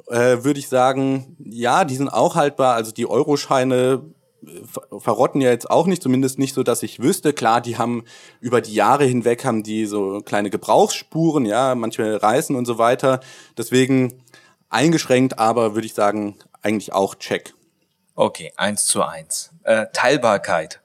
[0.09, 2.75] äh, würde ich sagen, ja, die sind auch haltbar.
[2.75, 4.03] Also die Euroscheine
[4.43, 7.33] äh, verrotten ja jetzt auch nicht, zumindest nicht so, dass ich wüsste.
[7.33, 8.05] Klar, die haben
[8.41, 13.21] über die Jahre hinweg haben die so kleine Gebrauchsspuren, ja, manchmal reißen und so weiter.
[13.57, 14.23] Deswegen
[14.69, 17.55] eingeschränkt, aber würde ich sagen, eigentlich auch check.
[18.15, 19.51] Okay, eins zu eins.
[19.65, 20.81] Äh, Teilbarkeit.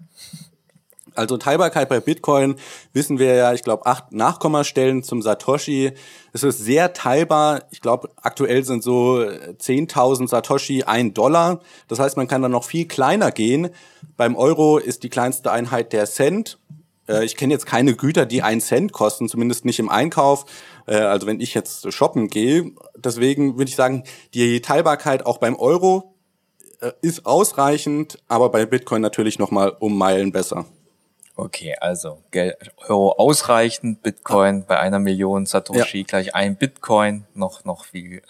[1.16, 2.56] Also Teilbarkeit bei Bitcoin
[2.94, 5.92] wissen wir ja, ich glaube, acht Nachkommastellen zum Satoshi.
[6.32, 7.64] Es ist sehr teilbar.
[7.72, 11.60] Ich glaube, aktuell sind so 10.000 Satoshi ein Dollar.
[11.88, 13.70] Das heißt, man kann dann noch viel kleiner gehen.
[14.16, 16.58] Beim Euro ist die kleinste Einheit der Cent.
[17.10, 20.46] Äh, ich kenne jetzt keine Güter, die einen Cent kosten, zumindest nicht im Einkauf.
[20.88, 22.72] Äh, also wenn ich jetzt shoppen gehe.
[22.96, 26.16] Deswegen würde ich sagen, die Teilbarkeit auch beim Euro
[26.82, 30.66] äh, ist ausreichend, aber bei Bitcoin natürlich noch mal um Meilen besser.
[31.36, 32.22] Okay, also
[32.90, 36.04] Euro ausreichend, Bitcoin bei einer Million Satoshi ja.
[36.04, 38.22] gleich ein Bitcoin, noch noch viel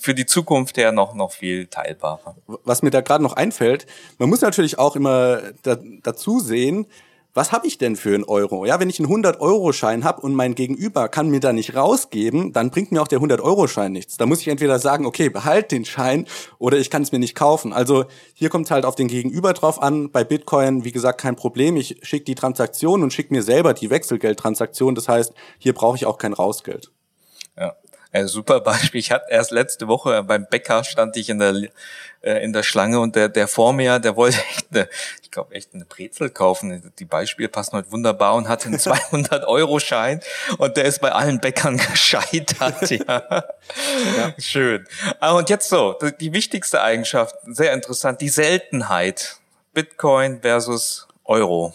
[0.00, 2.36] für die Zukunft her noch noch viel teilbarer.
[2.46, 3.86] Was mir da gerade noch einfällt,
[4.18, 6.86] man muss natürlich auch immer da, dazu sehen,
[7.34, 8.66] was habe ich denn für einen Euro?
[8.66, 12.70] Ja, wenn ich einen 100-Euro-Schein habe und mein Gegenüber kann mir da nicht rausgeben, dann
[12.70, 14.16] bringt mir auch der 100-Euro-Schein nichts.
[14.18, 16.26] Da muss ich entweder sagen, okay, behalt den Schein
[16.58, 17.72] oder ich kann es mir nicht kaufen.
[17.72, 20.10] Also hier kommt halt auf den Gegenüber drauf an.
[20.10, 21.76] Bei Bitcoin, wie gesagt, kein Problem.
[21.76, 24.94] Ich schicke die Transaktion und schicke mir selber die Wechselgeldtransaktion.
[24.94, 26.90] Das heißt, hier brauche ich auch kein Rausgeld.
[28.12, 29.00] Ein super Beispiel.
[29.00, 31.54] Ich hatte erst letzte Woche beim Bäcker stand ich in der
[32.20, 34.88] äh, in der Schlange und der der vor mir, der wollte echt eine,
[35.22, 36.92] ich glaube echt eine Brezel kaufen.
[36.98, 40.20] Die Beispiele passen heute wunderbar und hatte einen 200 Euro Schein
[40.58, 42.90] und der ist bei allen Bäckern gescheitert.
[42.90, 43.24] Ja.
[44.16, 44.34] ja.
[44.38, 44.86] Schön.
[45.18, 49.38] Ah, und jetzt so die wichtigste Eigenschaft, sehr interessant, die Seltenheit.
[49.74, 51.72] Bitcoin versus Euro.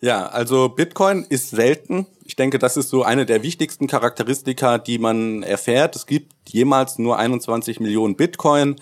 [0.00, 2.06] Ja, also Bitcoin ist selten.
[2.26, 5.94] Ich denke, das ist so eine der wichtigsten Charakteristika, die man erfährt.
[5.94, 8.76] Es gibt jemals nur 21 Millionen Bitcoin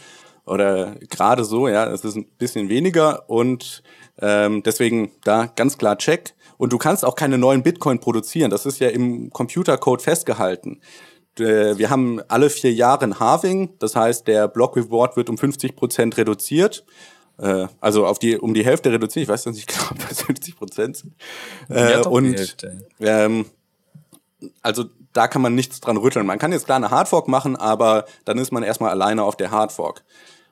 [0.45, 3.83] oder gerade so, ja, es ist ein bisschen weniger und
[4.21, 6.35] ähm, deswegen da ganz klar Check.
[6.57, 8.51] Und du kannst auch keine neuen Bitcoin produzieren.
[8.51, 10.81] Das ist ja im Computercode festgehalten.
[11.39, 15.39] Äh, wir haben alle vier Jahre ein Halving, das heißt, der Block Reward wird um
[15.39, 16.85] 50 Prozent reduziert
[17.39, 19.25] äh, also auf die um die Hälfte reduziert.
[19.25, 21.15] Ich weiß nicht genau, ob das 50 Prozent sind.
[21.69, 22.57] Äh, ja, und
[23.01, 23.47] ähm,
[24.63, 26.27] also da kann man nichts dran rütteln.
[26.27, 29.51] Man kann jetzt klar eine Hardfork machen, aber dann ist man erstmal alleine auf der
[29.51, 30.05] Hardfork.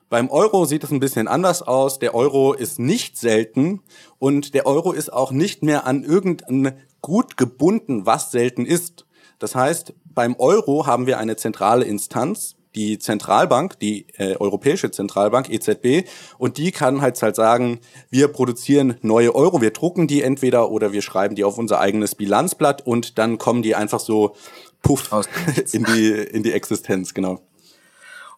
[0.09, 1.97] Beim Euro sieht es ein bisschen anders aus.
[1.97, 3.81] Der Euro ist nicht selten
[4.19, 9.05] und der Euro ist auch nicht mehr an irgendein Gut gebunden, was selten ist.
[9.39, 15.49] Das heißt, beim Euro haben wir eine zentrale Instanz, die Zentralbank, die äh, Europäische Zentralbank,
[15.49, 16.07] EZB,
[16.37, 17.79] und die kann halt halt sagen,
[18.09, 22.15] wir produzieren neue Euro, wir drucken die entweder oder wir schreiben die auf unser eigenes
[22.15, 24.35] Bilanzblatt und dann kommen die einfach so
[24.81, 25.09] puff
[25.71, 27.41] in die, in die Existenz, genau.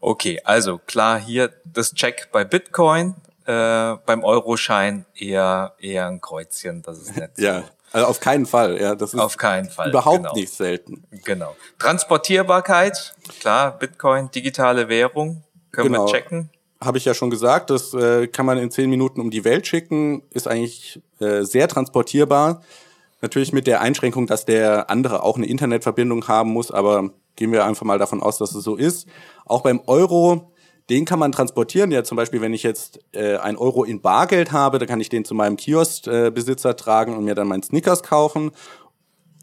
[0.01, 3.15] Okay, also klar hier das Check bei Bitcoin,
[3.45, 7.43] äh, beim Euroschein eher eher ein Kreuzchen, das ist nicht so.
[7.93, 8.95] Also auf keinen Fall, ja.
[8.95, 9.89] Das ist auf keinen Fall.
[9.89, 10.33] Überhaupt genau.
[10.33, 11.03] nicht selten.
[11.23, 11.55] Genau.
[11.77, 16.07] Transportierbarkeit, klar, Bitcoin, digitale Währung, können genau.
[16.07, 16.49] wir checken.
[16.81, 19.67] habe ich ja schon gesagt, das äh, kann man in zehn Minuten um die Welt
[19.67, 22.63] schicken, ist eigentlich äh, sehr transportierbar.
[23.21, 27.63] Natürlich mit der Einschränkung, dass der andere auch eine Internetverbindung haben muss, aber gehen wir
[27.63, 29.07] einfach mal davon aus, dass es so ist.
[29.45, 30.51] Auch beim Euro,
[30.89, 31.91] den kann man transportieren.
[31.91, 35.09] Ja, zum Beispiel, wenn ich jetzt äh, ein Euro in Bargeld habe, dann kann ich
[35.09, 38.51] den zu meinem Kioskbesitzer äh, tragen und mir dann meinen Snickers kaufen.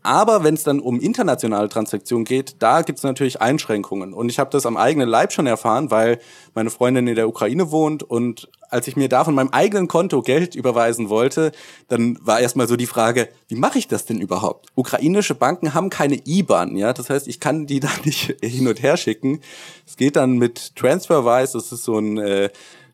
[0.03, 4.15] Aber wenn es dann um internationale Transaktionen geht, da gibt es natürlich Einschränkungen.
[4.15, 6.21] Und ich habe das am eigenen Leib schon erfahren, weil
[6.55, 10.23] meine Freundin in der Ukraine wohnt und als ich mir da von meinem eigenen Konto
[10.23, 11.53] Geld überweisen wollte,
[11.89, 14.69] dann war erstmal so die Frage, wie mache ich das denn überhaupt?
[14.77, 18.83] Ukrainische Banken haben keine IBAN, ja, das heißt, ich kann die da nicht hin und
[18.83, 19.41] her schicken.
[19.87, 22.51] Es geht dann mit TransferWise, das ist so ein äh,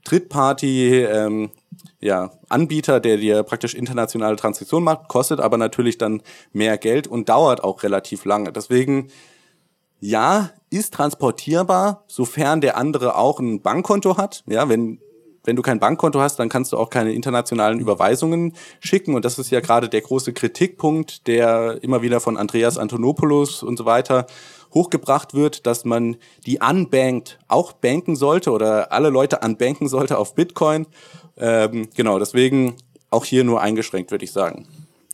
[0.07, 1.51] Drittparty ähm,
[2.01, 7.29] ja, Anbieter, der dir praktisch internationale Transaktionen macht, kostet aber natürlich dann mehr Geld und
[7.29, 8.53] dauert auch relativ lange.
[8.53, 9.09] Deswegen,
[10.01, 14.45] ja, ist transportierbar, sofern der andere auch ein Bankkonto hat.
[14.47, 15.01] Ja, wenn,
[15.45, 19.15] wenn du kein Bankkonto hast, dann kannst du auch keine internationalen Überweisungen schicken.
[19.15, 23.77] Und das ist ja gerade der große Kritikpunkt, der immer wieder von Andreas Antonopoulos und
[23.79, 24.27] so weiter
[24.75, 30.35] hochgebracht wird, dass man die unbanked auch banken sollte oder alle Leute unbanken sollte auf
[30.35, 30.87] Bitcoin.
[31.37, 32.77] Ähm, genau, deswegen
[33.11, 34.67] auch hier nur eingeschränkt, würde ich sagen.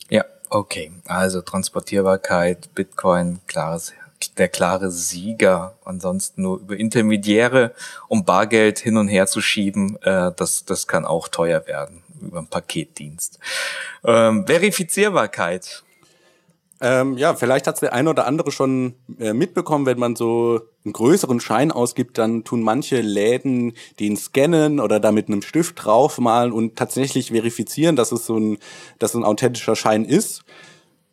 [0.08, 0.92] Ja, okay.
[1.06, 3.92] Also Transportierbarkeit, Bitcoin, klares,
[4.36, 5.74] der klare Sieger.
[5.84, 7.74] Ansonsten nur über Intermediäre,
[8.08, 12.38] um Bargeld hin und her zu schieben, äh, das, das kann auch teuer werden über
[12.38, 13.38] einen Paketdienst.
[14.04, 15.82] Ähm, Verifizierbarkeit
[16.82, 20.60] ähm, ja, vielleicht hat es der eine oder andere schon äh, mitbekommen, wenn man so
[20.84, 25.84] einen größeren Schein ausgibt, dann tun manche Läden den scannen oder da mit einem Stift
[25.84, 28.58] draufmalen und tatsächlich verifizieren, dass es so ein,
[28.98, 30.42] dass ein authentischer Schein ist.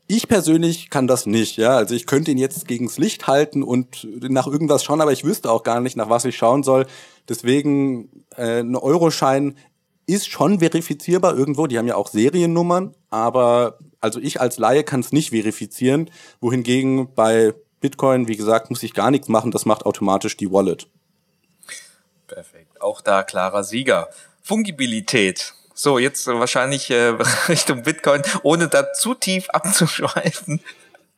[0.08, 1.78] Ich persönlich kann das nicht, ja.
[1.78, 5.52] Also ich könnte ihn jetzt gegens Licht halten und nach irgendwas schauen, aber ich wüsste
[5.52, 6.88] auch gar nicht, nach was ich schauen soll.
[7.30, 9.56] Deswegen äh, ein Euroschein
[10.08, 11.68] ist schon verifizierbar irgendwo.
[11.68, 16.10] Die haben ja auch Seriennummern, aber also ich als Laie kann es nicht verifizieren,
[16.42, 20.88] wohingegen bei Bitcoin, wie gesagt, muss ich gar nichts machen, das macht automatisch die Wallet.
[22.28, 22.82] Perfekt.
[22.82, 24.10] Auch da klarer Sieger.
[24.42, 25.54] Fungibilität.
[25.74, 27.16] So, jetzt wahrscheinlich äh,
[27.48, 30.62] Richtung Bitcoin, ohne da zu tief abzuschweifen.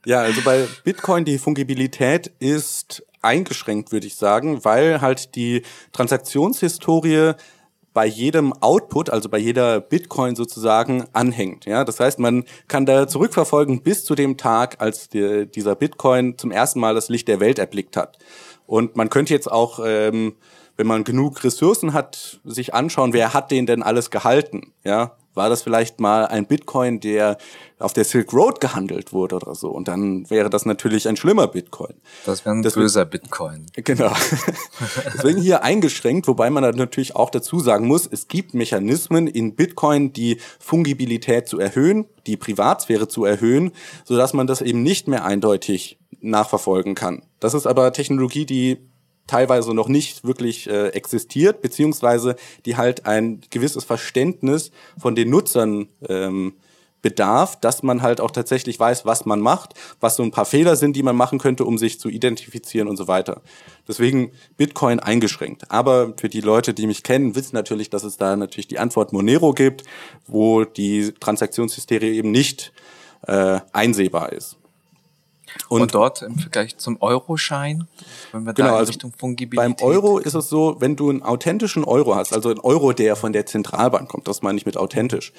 [0.06, 5.64] Ja, also bei Bitcoin die Fungibilität ist eingeschränkt, würde ich sagen, weil halt die
[5.94, 7.34] Transaktionshistorie
[7.94, 11.66] bei jedem Output, also bei jeder Bitcoin sozusagen anhängt.
[11.66, 16.38] Ja, das heißt, man kann da zurückverfolgen bis zu dem Tag, als die, dieser Bitcoin
[16.38, 18.18] zum ersten Mal das Licht der Welt erblickt hat.
[18.66, 20.36] Und man könnte jetzt auch, ähm,
[20.78, 24.74] wenn man genug Ressourcen hat, sich anschauen, wer hat den denn alles gehalten?
[24.84, 27.38] Ja, war das vielleicht mal ein Bitcoin, der
[27.80, 29.70] auf der Silk Road gehandelt wurde oder so.
[29.70, 31.96] Und dann wäre das natürlich ein schlimmer Bitcoin.
[32.26, 33.66] Das wäre ein Deswegen, böser Bitcoin.
[33.84, 34.14] Genau.
[35.14, 39.56] Deswegen hier eingeschränkt, wobei man dann natürlich auch dazu sagen muss, es gibt Mechanismen in
[39.56, 43.72] Bitcoin, die Fungibilität zu erhöhen, die Privatsphäre zu erhöhen,
[44.06, 47.24] sodass man das eben nicht mehr eindeutig nachverfolgen kann.
[47.40, 48.91] Das ist aber Technologie, die
[49.32, 55.88] teilweise noch nicht wirklich äh, existiert, beziehungsweise die halt ein gewisses Verständnis von den Nutzern
[56.10, 56.54] ähm,
[57.02, 60.76] bedarf, dass man halt auch tatsächlich weiß, was man macht, was so ein paar Fehler
[60.76, 63.42] sind, die man machen könnte, um sich zu identifizieren und so weiter.
[63.88, 65.72] Deswegen Bitcoin eingeschränkt.
[65.72, 69.14] Aber für die Leute, die mich kennen, wissen natürlich, dass es da natürlich die Antwort
[69.14, 69.84] Monero gibt,
[70.28, 72.74] wo die Transaktionshysterie eben nicht
[73.28, 74.58] äh, einsehbar ist.
[75.70, 77.88] Und, und, dort im Vergleich zum Euroschein,
[78.32, 79.78] wenn wir genau, da in also Richtung Fungibilität...
[79.78, 83.16] Beim Euro ist es so, wenn du einen authentischen Euro hast, also ein Euro, der
[83.16, 85.34] von der Zentralbank kommt, das meine ich mit authentisch,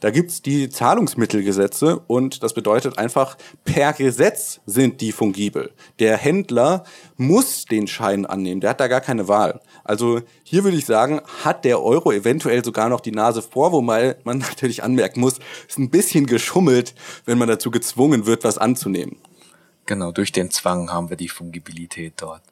[0.00, 5.72] da gibt's die Zahlungsmittelgesetze und das bedeutet einfach, per Gesetz sind die fungibel.
[5.98, 6.84] Der Händler
[7.16, 9.60] muss den Schein annehmen, der hat da gar keine Wahl.
[9.82, 13.80] Also hier würde ich sagen, hat der Euro eventuell sogar noch die Nase vor, wo
[13.80, 19.16] man natürlich anmerken muss, ist ein bisschen geschummelt, wenn man dazu gezwungen wird, was anzunehmen.
[19.88, 22.42] Genau, durch den Zwang haben wir die Fungibilität dort.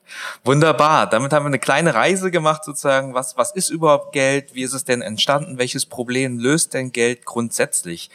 [0.43, 1.07] Wunderbar.
[1.07, 3.13] Damit haben wir eine kleine Reise gemacht, sozusagen.
[3.13, 4.55] Was, was ist überhaupt Geld?
[4.55, 5.59] Wie ist es denn entstanden?
[5.59, 8.09] Welches Problem löst denn Geld grundsätzlich?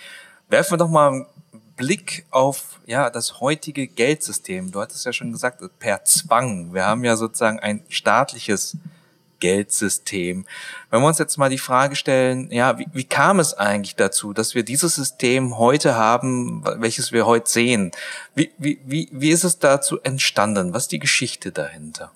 [0.49, 1.25] Werfen wir doch mal einen
[1.75, 4.71] Blick auf, ja, das heutige Geldsystem.
[4.71, 6.73] Du hattest ja schon gesagt, per Zwang.
[6.73, 8.75] Wir haben ja sozusagen ein staatliches
[9.41, 10.45] Geldsystem.
[10.89, 14.31] Wenn wir uns jetzt mal die Frage stellen, ja, wie, wie kam es eigentlich dazu,
[14.31, 17.91] dass wir dieses System heute haben, welches wir heute sehen?
[18.33, 20.73] Wie, wie, wie, wie ist es dazu entstanden?
[20.73, 22.13] Was ist die Geschichte dahinter?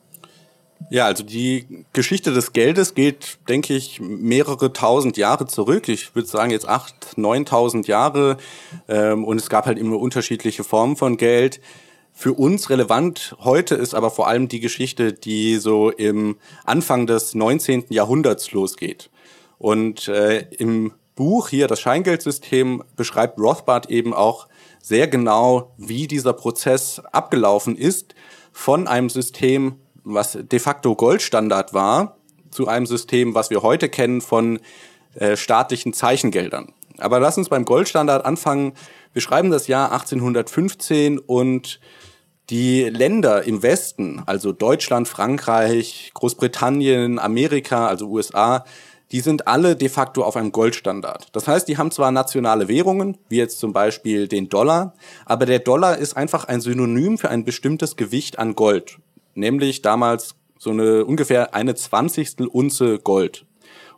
[0.90, 5.90] Ja, also die Geschichte des Geldes geht, denke ich, mehrere tausend Jahre zurück.
[5.90, 8.38] Ich würde sagen jetzt acht, neuntausend Jahre.
[8.88, 11.60] Ähm, und es gab halt immer unterschiedliche Formen von Geld.
[12.18, 17.36] Für uns relevant heute ist aber vor allem die Geschichte, die so im Anfang des
[17.36, 17.88] 19.
[17.90, 19.10] Jahrhunderts losgeht.
[19.58, 24.48] Und äh, im Buch hier, das Scheingeldsystem, beschreibt Rothbard eben auch
[24.82, 28.16] sehr genau, wie dieser Prozess abgelaufen ist
[28.54, 29.76] von einem System,
[30.06, 32.16] was de facto Goldstandard war,
[32.50, 34.62] zu einem System, was wir heute kennen von
[35.16, 36.72] äh, staatlichen Zeichengeldern.
[36.98, 38.72] Aber lass uns beim Goldstandard anfangen.
[39.12, 41.82] Wir schreiben das Jahr 1815 und
[42.50, 48.66] die Länder im Westen, also Deutschland, Frankreich, Großbritannien, Amerika, also USA,
[49.12, 51.30] die sind alle de facto auf einem Goldstandard.
[51.32, 54.94] Das heißt, die haben zwar nationale Währungen, wie jetzt zum Beispiel den Dollar,
[55.26, 58.98] aber der Dollar ist einfach ein Synonym für ein bestimmtes Gewicht an Gold.
[59.36, 63.46] Nämlich damals so eine ungefähr eine Zwanzigstel Unze Gold.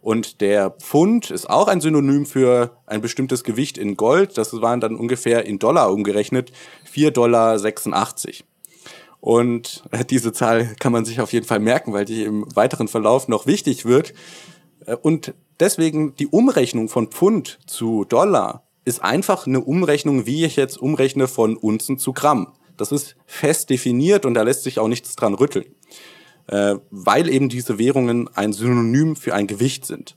[0.02, 4.38] Und der Pfund ist auch ein Synonym für ein bestimmtes Gewicht in Gold.
[4.38, 6.52] Das waren dann ungefähr in Dollar umgerechnet
[6.98, 7.58] 4,86 Dollar.
[9.20, 13.28] Und diese Zahl kann man sich auf jeden Fall merken, weil die im weiteren Verlauf
[13.28, 14.14] noch wichtig wird.
[15.02, 20.78] Und deswegen die Umrechnung von Pfund zu Dollar ist einfach eine Umrechnung, wie ich jetzt
[20.78, 22.54] umrechne von Unzen zu Gramm.
[22.78, 25.66] Das ist fest definiert und da lässt sich auch nichts dran rütteln
[26.48, 30.16] äh, weil eben diese Währungen ein Synonym für ein Gewicht sind.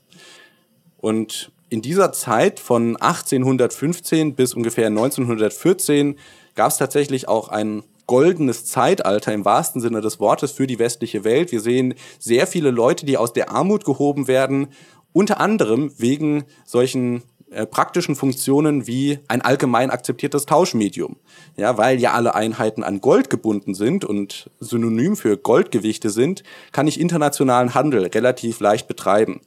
[0.97, 6.17] Und in dieser Zeit von 1815 bis ungefähr 1914
[6.55, 11.23] gab es tatsächlich auch ein goldenes Zeitalter im wahrsten Sinne des Wortes für die westliche
[11.23, 11.51] Welt.
[11.51, 14.67] Wir sehen sehr viele Leute, die aus der Armut gehoben werden,
[15.13, 21.17] unter anderem wegen solchen äh, praktischen Funktionen wie ein allgemein akzeptiertes Tauschmedium.
[21.57, 26.87] Ja, weil ja alle Einheiten an Gold gebunden sind und synonym für Goldgewichte sind, kann
[26.87, 29.41] ich internationalen Handel relativ leicht betreiben.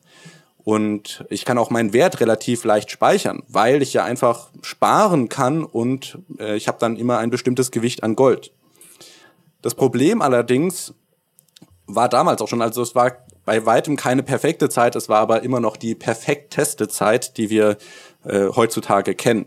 [0.65, 5.63] Und ich kann auch meinen Wert relativ leicht speichern, weil ich ja einfach sparen kann
[5.63, 8.51] und äh, ich habe dann immer ein bestimmtes Gewicht an Gold.
[9.61, 10.95] Das Problem allerdings
[11.87, 13.13] war damals auch schon, also es war
[13.45, 17.77] bei weitem keine perfekte Zeit, es war aber immer noch die perfekteste Zeit, die wir
[18.25, 19.47] äh, heutzutage kennen.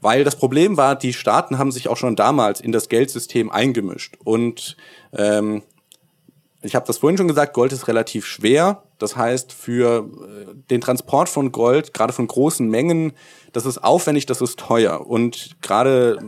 [0.00, 4.16] Weil das Problem war, die Staaten haben sich auch schon damals in das Geldsystem eingemischt.
[4.22, 4.76] Und
[5.12, 5.62] ähm,
[6.62, 8.82] ich habe das vorhin schon gesagt, Gold ist relativ schwer.
[8.98, 13.12] Das heißt, für äh, den Transport von Gold, gerade von großen Mengen,
[13.52, 15.06] das ist aufwendig, das ist teuer.
[15.06, 16.18] Und gerade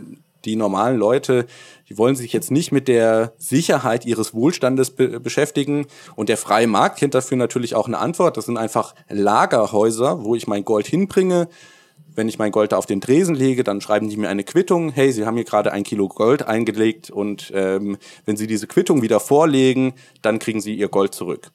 [0.45, 1.47] die normalen Leute,
[1.89, 5.87] die wollen sich jetzt nicht mit der Sicherheit ihres Wohlstandes be beschäftigen.
[6.17, 8.37] Und der freie Markt kennt dafür natürlich auch eine Antwort.
[8.37, 11.49] Das sind einfach Lagerhäuser, wo ich mein Gold hinbringe.
[12.15, 14.91] Wenn ich mein Gold da auf den Tresen lege, dann schreiben die mir eine Quittung.
[14.91, 19.03] Hey, Sie haben hier gerade ein Kilo Gold eingelegt und ähm, wenn Sie diese Quittung
[19.03, 21.53] wieder vorlegen, dann kriegen Sie Ihr Gold zurück.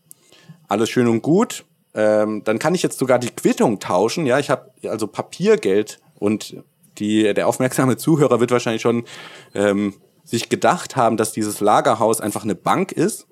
[0.67, 1.65] Alles schön und gut.
[1.93, 4.26] Ähm, dann kann ich jetzt sogar die Quittung tauschen.
[4.26, 6.56] Ja, ich habe also Papiergeld und
[6.97, 9.06] die, der aufmerksame Zuhörer wird wahrscheinlich schon
[9.54, 13.28] ähm, sich gedacht haben, dass dieses Lagerhaus einfach eine Bank ist.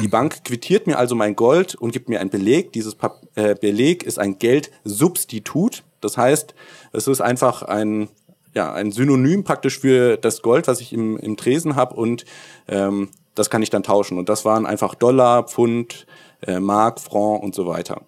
[0.00, 0.10] Die mhm.
[0.10, 2.72] Bank quittiert mir also mein Gold und gibt mir einen Beleg.
[2.72, 5.82] Dieses Pap äh, Beleg ist ein Geldsubstitut.
[6.00, 6.54] Das heißt,
[6.92, 8.08] es ist einfach ein,
[8.54, 12.24] ja, ein Synonym praktisch für das Gold, was ich im, im Tresen habe und
[12.68, 14.18] ähm, das kann ich dann tauschen.
[14.18, 16.06] Und das waren einfach Dollar, Pfund,
[16.42, 18.02] äh, Mark, Franc und so weiter.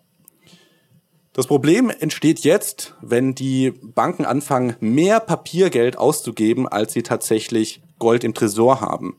[1.33, 8.25] Das Problem entsteht jetzt, wenn die Banken anfangen, mehr Papiergeld auszugeben, als sie tatsächlich Gold
[8.25, 9.17] im Tresor haben.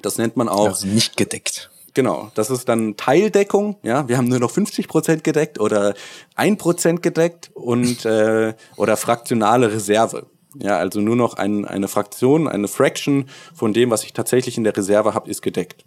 [0.00, 0.68] Das nennt man auch.
[0.68, 1.70] Also nicht gedeckt.
[1.92, 3.76] Genau, das ist dann Teildeckung.
[3.82, 5.94] Ja, wir haben nur noch 50 Prozent gedeckt oder
[6.34, 10.26] ein Prozent gedeckt und äh, oder fraktionale Reserve.
[10.56, 14.64] Ja, also nur noch ein, eine Fraktion, eine Fraction von dem, was ich tatsächlich in
[14.64, 15.84] der Reserve habe, ist gedeckt.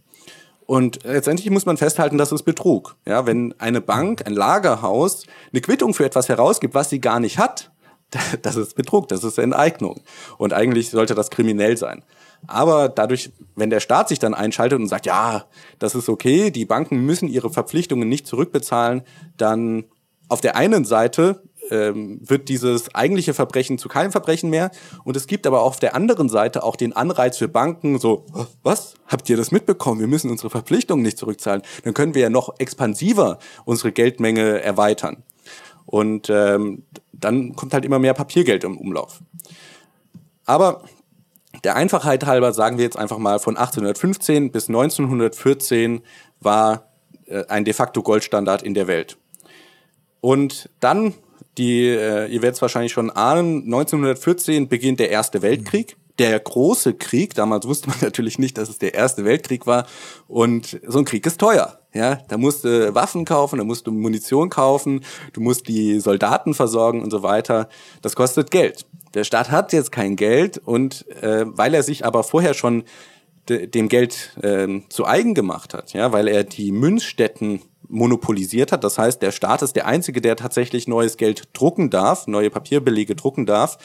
[0.68, 2.98] Und letztendlich muss man festhalten, das ist Betrug.
[3.06, 7.40] Ja, wenn eine Bank, ein Lagerhaus eine Quittung für etwas herausgibt, was sie gar nicht
[7.40, 7.72] hat,
[8.42, 10.02] das ist Betrug, das ist Enteignung.
[10.38, 12.04] Und eigentlich sollte das kriminell sein.
[12.48, 15.46] Aber dadurch, wenn der Staat sich dann einschaltet und sagt, ja,
[15.80, 19.04] das ist okay, die Banken müssen ihre Verpflichtungen nicht zurückbezahlen,
[19.38, 19.86] dann
[20.28, 24.72] auf der einen Seite ähm, wird dieses eigentliche Verbrechen zu keinem Verbrechen mehr.
[25.04, 28.26] Und es gibt aber auf der anderen Seite auch den Anreiz für Banken, so,
[28.64, 28.96] was?
[29.08, 30.00] Habt ihr das mitbekommen?
[30.00, 31.62] Wir müssen unsere Verpflichtungen nicht zurückzahlen.
[31.84, 35.24] Dann können wir ja noch expansiver unsere Geldmenge erweitern.
[35.86, 36.84] Und ähm,
[37.14, 39.22] dann kommt halt immer mehr Papiergeld im Umlauf.
[40.46, 40.84] Aber
[41.64, 46.02] der Einfachheit halber sagen wir jetzt einfach mal, von 1815 bis 1914
[46.40, 46.92] war
[47.26, 49.18] äh, ein de facto Goldstandard in der Welt.
[50.22, 51.14] Und dann
[51.58, 55.98] die, äh, ihr werdet es wahrscheinlich schon ahnen, 1914 beginnt der Erste Weltkrieg.
[56.20, 59.86] der große Krieg, damals wusste man natürlich nicht, dass es der erste Weltkrieg war
[60.28, 61.80] und so ein Krieg ist teuer.
[61.94, 65.04] Ja, da musst du Waffen kaufen, da musst du Munition kaufen,
[65.34, 67.70] du musst die Soldaten versorgen und so weiter.
[68.02, 68.86] Das kostet Geld.
[69.14, 72.84] Der Staat hat jetzt kein Geld und äh, weil er sich aber vorher schon
[73.50, 78.84] de dem Geld äh, zu eigen gemacht hat, ja, weil er die Münzstätten monopolisiert hat.
[78.84, 83.16] Das heißt, der Staat ist der einzige, der tatsächlich neues Geld drucken darf, neue Papierbelege
[83.16, 83.78] drucken darf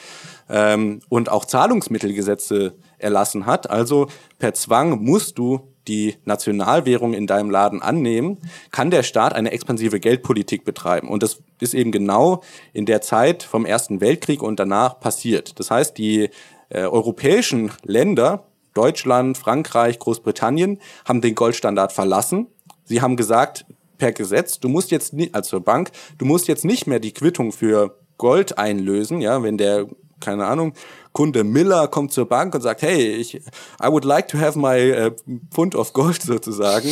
[0.49, 3.69] ähm, und auch Zahlungsmittelgesetze erlassen hat.
[3.69, 4.07] Also
[4.39, 8.37] per Zwang musst du die Nationalwährung in deinem Laden annehmen,
[8.71, 11.09] kann der Staat eine expansive Geldpolitik betreiben.
[11.09, 12.41] Und das ist eben genau
[12.71, 15.59] in der Zeit vom Ersten Weltkrieg und danach passiert.
[15.59, 16.29] Das heißt, die
[16.69, 22.47] äh, europäischen Länder, Deutschland, Frankreich, Großbritannien, haben den Goldstandard verlassen.
[22.85, 23.65] Sie haben gesagt,
[23.97, 27.51] per Gesetz, du musst jetzt nicht, als Bank, du musst jetzt nicht mehr die Quittung
[27.51, 29.87] für Gold einlösen, ja, wenn der,
[30.19, 30.73] keine Ahnung,
[31.11, 34.91] Kunde Miller kommt zur Bank und sagt, hey, ich, I would like to have my
[34.91, 35.11] uh,
[35.51, 36.89] Pfund of Gold sozusagen.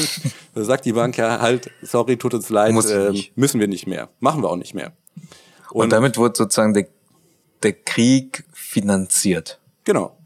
[0.53, 4.09] da sagt die Bank ja halt, sorry, tut uns leid, äh, müssen wir nicht mehr,
[4.19, 4.93] machen wir auch nicht mehr.
[5.71, 6.87] Und, und damit wird sozusagen der,
[7.63, 9.59] der Krieg finanziert.
[9.83, 10.17] Genau.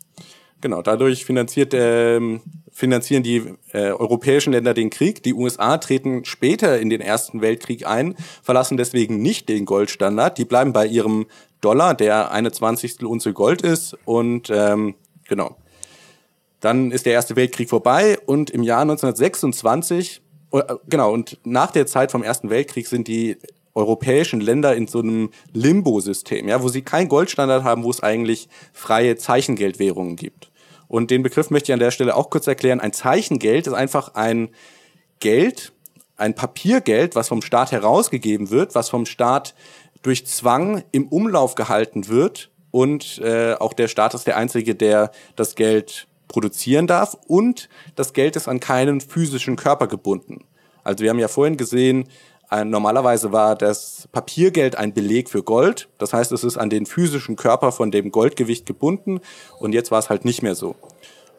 [0.62, 2.42] Genau, dadurch finanziert, ähm,
[2.76, 5.24] finanzieren die äh, europäischen Länder den Krieg.
[5.24, 10.38] Die USA treten später in den Ersten Weltkrieg ein, verlassen deswegen nicht den Goldstandard.
[10.38, 11.26] Die bleiben bei ihrem
[11.62, 13.98] Dollar, der eine Zwanzigstel Unze Gold ist.
[14.04, 14.96] Und ähm,
[15.26, 15.56] genau.
[16.60, 20.22] Dann ist der Erste Weltkrieg vorbei und im Jahr 1926,
[20.52, 23.38] äh, genau, und nach der Zeit vom Ersten Weltkrieg sind die
[23.74, 28.50] europäischen Länder in so einem Limbo-System, ja, wo sie keinen Goldstandard haben, wo es eigentlich
[28.74, 30.52] freie Zeichengeldwährungen gibt.
[30.96, 32.80] Und den Begriff möchte ich an der Stelle auch kurz erklären.
[32.80, 34.48] Ein Zeichengeld ist einfach ein
[35.20, 35.74] Geld,
[36.16, 39.56] ein Papiergeld, was vom Staat herausgegeben wird, was vom Staat
[40.04, 45.12] durch Zwang im Umlauf gehalten wird und äh, auch der Staat ist der einzige, der
[45.36, 47.68] das Geld produzieren darf und
[47.98, 50.46] das Geld ist an keinen physischen Körper gebunden.
[50.86, 52.08] Also wir haben ja vorhin gesehen,
[52.64, 55.90] Normalerweise war das Papiergeld ein Beleg für Gold.
[55.98, 59.20] Das heißt, es ist an den physischen Körper von dem Goldgewicht gebunden.
[59.60, 60.76] Und jetzt war es halt nicht mehr so.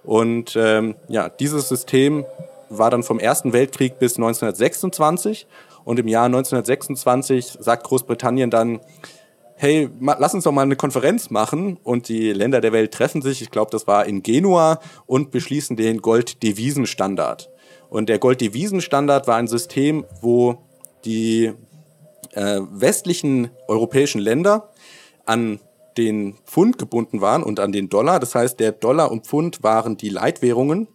[0.04, 2.24] Und ähm, ja, dieses System
[2.68, 5.46] war dann vom Ersten Weltkrieg bis 1926.
[5.84, 8.80] Und im Jahr 1926 sagt Großbritannien dann,
[9.56, 13.40] hey, lass uns doch mal eine Konferenz machen und die Länder der Welt treffen sich,
[13.40, 17.50] ich glaube, das war in Genua, und beschließen den Golddevisenstandard.
[17.88, 20.58] Und der Golddevisenstandard war ein System, wo
[21.06, 21.52] die
[22.32, 24.70] äh, westlichen europäischen Länder
[25.24, 25.60] an
[25.96, 28.20] den Pfund gebunden waren und an den Dollar.
[28.20, 30.88] Das heißt, der Dollar und Pfund waren die Leitwährungen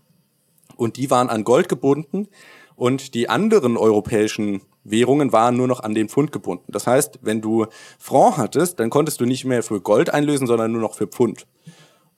[0.75, 2.27] und die waren an Gold gebunden
[2.75, 6.71] und die anderen europäischen Währungen waren nur noch an den Pfund gebunden.
[6.71, 7.67] Das heißt, wenn du
[7.99, 11.45] Franc hattest, dann konntest du nicht mehr für Gold einlösen, sondern nur noch für Pfund.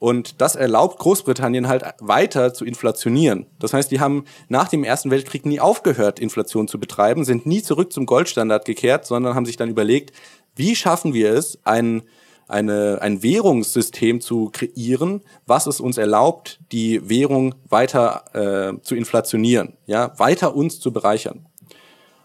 [0.04, 3.46] Und das erlaubt Großbritannien halt weiter zu inflationieren.
[3.60, 7.62] Das heißt, die haben nach dem Ersten Weltkrieg nie aufgehört, Inflation zu betreiben, sind nie
[7.62, 10.12] zurück zum Goldstandard gekehrt, sondern haben sich dann überlegt,
[10.58, 12.04] wie schaffen wir es, ein,
[12.50, 19.78] eine, ein Währungssystem zu kreieren, was es uns erlaubt, die Währung weiter äh, zu inflationieren,
[19.86, 21.46] ja, weiter uns zu bereichern.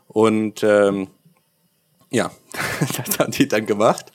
[0.08, 1.10] Und ähm,
[2.10, 2.32] ja,
[2.96, 4.10] das haben die dann gemacht.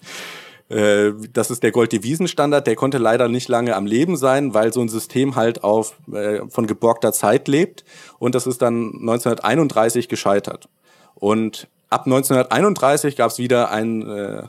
[0.74, 4.82] Äh, das ist der Golddevisenstandard, der konnte leider nicht lange am Leben sein, weil so
[4.82, 7.84] ein System halt auf, äh, von geborgter Zeit lebt.
[8.18, 10.70] Und das ist dann 1931 gescheitert.
[11.16, 14.44] Und ab 1931 gab es wieder ein äh,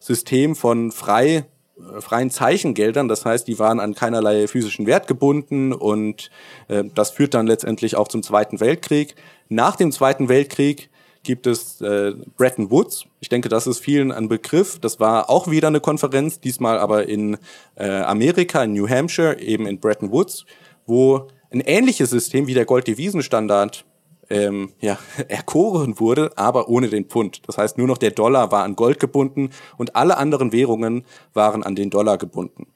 [0.00, 1.46] System von frei
[1.78, 6.30] äh, freien Zeichengeldern, das heißt, die waren an keinerlei physischen Wert gebunden und
[6.66, 9.14] äh, das führt dann letztendlich auch zum Zweiten Weltkrieg.
[9.48, 10.90] Nach dem Zweiten Weltkrieg
[11.28, 13.04] gibt es äh, Bretton Woods.
[13.20, 14.78] Ich denke, das ist vielen ein Begriff.
[14.78, 17.36] Das war auch wieder eine Konferenz, diesmal aber in
[17.74, 20.46] äh, Amerika, in New Hampshire, eben in Bretton Woods,
[20.86, 23.84] wo ein ähnliches System wie der Golddevisenstandard
[24.30, 24.96] ähm, ja,
[25.28, 27.46] erkoren wurde, aber ohne den Pfund.
[27.46, 31.04] Das heißt, nur noch der Dollar war an Gold gebunden und alle anderen Währungen
[31.34, 32.68] waren an den Dollar gebunden.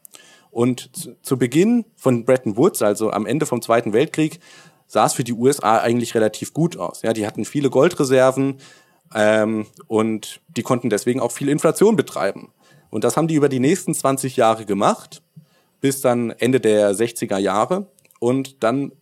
[0.50, 4.40] Und zu, zu Beginn von Bretton Woods, also am Ende vom Zweiten Weltkrieg,
[4.92, 7.00] sah es für die USA eigentlich relativ gut aus.
[7.00, 8.58] Ja, die hatten viele Goldreserven
[9.14, 12.52] ähm, und die konnten deswegen auch viel Inflation betreiben.
[12.90, 15.22] Und das haben die über die nächsten 20 Jahre gemacht,
[15.80, 17.86] bis dann Ende der 60er Jahre.
[18.20, 18.92] Und dann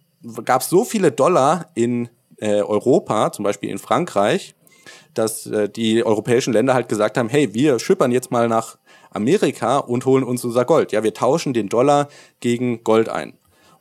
[0.45, 4.55] gab es so viele Dollar in äh, Europa, zum Beispiel in Frankreich,
[5.15, 8.79] dass äh, die europäischen Länder halt gesagt haben, hey, wir schippern jetzt mal nach
[9.11, 10.93] Amerika und holen uns unser Gold.
[10.93, 12.07] Ja, wir tauschen den Dollar
[12.39, 13.40] gegen Gold ein.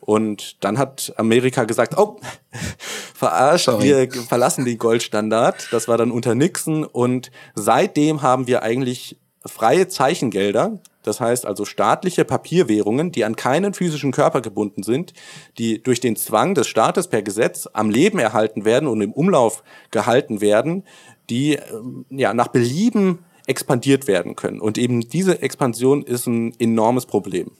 [0.10, 2.18] Und dann hat Amerika gesagt, oh,
[3.14, 3.84] verarscht, Sorry.
[3.84, 5.68] wir verlassen den Goldstandard.
[5.70, 6.84] Das war dann unter Nixon.
[6.84, 13.76] Und seitdem haben wir eigentlich freie Zeichengelder, Das heißt also staatliche Papierwährungen, die an keinen
[13.76, 15.14] physischen Körper gebunden sind,
[15.60, 19.62] die durch den Zwang des Staates per Gesetz am Leben erhalten werden und im Umlauf
[19.92, 20.86] gehalten werden,
[21.30, 24.60] die ähm, ja nach Belieben expandiert werden können.
[24.60, 27.52] Und eben diese Expansion ist ein enormes Problem.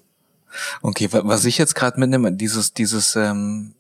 [0.82, 3.74] Okay, was ich jetzt gerade mitnehme, dieses, dieses ähm,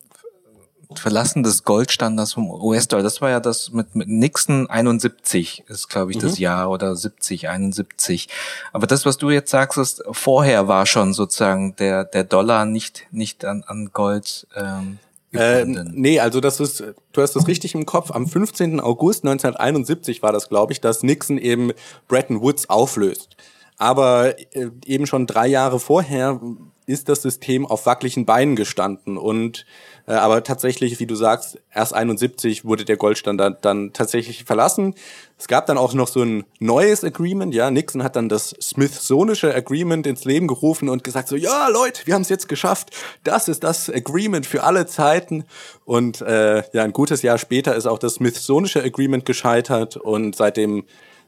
[0.95, 6.11] Verlassen des Goldstandards vom US-Dollar, das war ja das mit, mit Nixon 71 ist, glaube
[6.11, 6.43] ich, das mhm.
[6.43, 8.27] Jahr oder 70, 71.
[8.73, 13.05] Aber das, was du jetzt sagst, ist, vorher war schon sozusagen der, der Dollar nicht,
[13.11, 14.97] nicht an, an Gold ähm,
[15.31, 18.11] äh, nee, also das ist, du hast das richtig im Kopf.
[18.11, 18.79] Am 15.
[18.79, 21.71] August 1971 war das, glaube ich, dass Nixon eben
[22.07, 23.35] Bretton Woods auflöst.
[23.79, 26.39] Aber äh, eben schon drei Jahre vorher
[26.85, 29.17] ist das System auf wackeligen Beinen gestanden.
[29.17, 29.65] Und
[30.05, 34.95] äh, aber tatsächlich, wie du sagst, erst 71 wurde der Goldstandard dann tatsächlich verlassen.
[35.37, 37.53] Es gab dann auch noch so ein neues Agreement.
[37.53, 42.05] Ja, Nixon hat dann das Smithsonische Agreement ins Leben gerufen und gesagt so, ja Leute,
[42.05, 42.89] wir haben es jetzt geschafft.
[43.23, 45.45] Das ist das Agreement für alle Zeiten.
[45.85, 50.85] Und äh, ja, ein gutes Jahr später ist auch das Smithsonische Agreement gescheitert und seitdem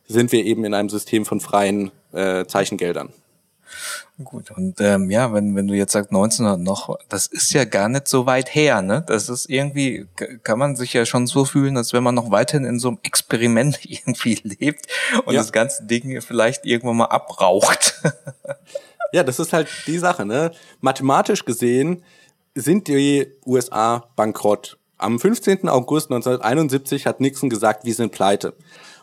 [0.08, 3.14] sind wir eben in einem System von freien äh, Zeichengeldern.
[4.24, 7.90] Gut, und ähm, ja, wenn, wenn du jetzt sagst 1900 noch, das ist ja gar
[7.90, 9.04] nicht so weit her, ne?
[9.08, 10.06] Das ist irgendwie,
[10.44, 13.00] kann man sich ja schon so fühlen, als wenn man noch weiterhin in so einem
[13.04, 14.88] Experiment irgendwie lebt
[15.26, 15.40] und ja.
[15.40, 18.02] das ganze Ding vielleicht irgendwann mal abraucht.
[19.14, 20.52] ja, das ist halt die Sache, ne?
[20.82, 22.04] Mathematisch gesehen
[22.54, 24.78] sind die USA bankrott.
[24.98, 25.68] Am 15.
[25.68, 28.54] August 1971 hat Nixon gesagt, wir sind pleite.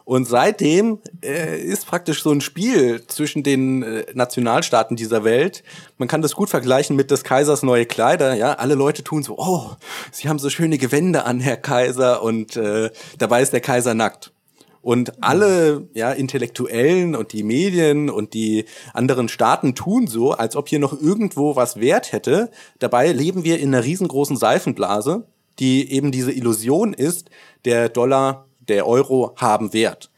[0.09, 5.63] Und seitdem äh, ist praktisch so ein Spiel zwischen den äh, Nationalstaaten dieser Welt.
[5.99, 8.33] Man kann das gut vergleichen mit des Kaisers neue Kleider.
[8.33, 9.73] Ja, alle Leute tun so, oh,
[10.11, 12.89] sie haben so schöne Gewände an, Herr Kaiser, und äh,
[13.19, 14.33] dabei ist der Kaiser nackt.
[14.81, 20.71] Und alle ja, Intellektuellen und die Medien und die anderen Staaten tun so, als ob
[20.71, 22.51] hier noch irgendwo was Wert hätte.
[22.79, 25.27] Dabei leben wir in einer riesengroßen Seifenblase,
[25.59, 27.29] die eben diese Illusion ist,
[27.67, 30.11] der Dollar der Euro haben Wert.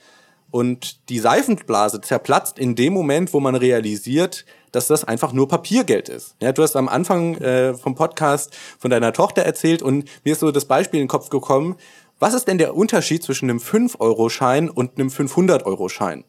[0.51, 6.09] Und die Seifenblase zerplatzt in dem Moment, wo man realisiert, dass das einfach nur Papiergeld
[6.09, 6.34] ist.
[6.40, 10.40] Ja, du hast am Anfang äh, vom Podcast von deiner Tochter erzählt und mir ist
[10.40, 11.76] so das Beispiel in den Kopf gekommen.
[12.18, 16.24] Was ist denn der Unterschied zwischen einem 5-Euro-Schein und einem 500-Euro-Schein?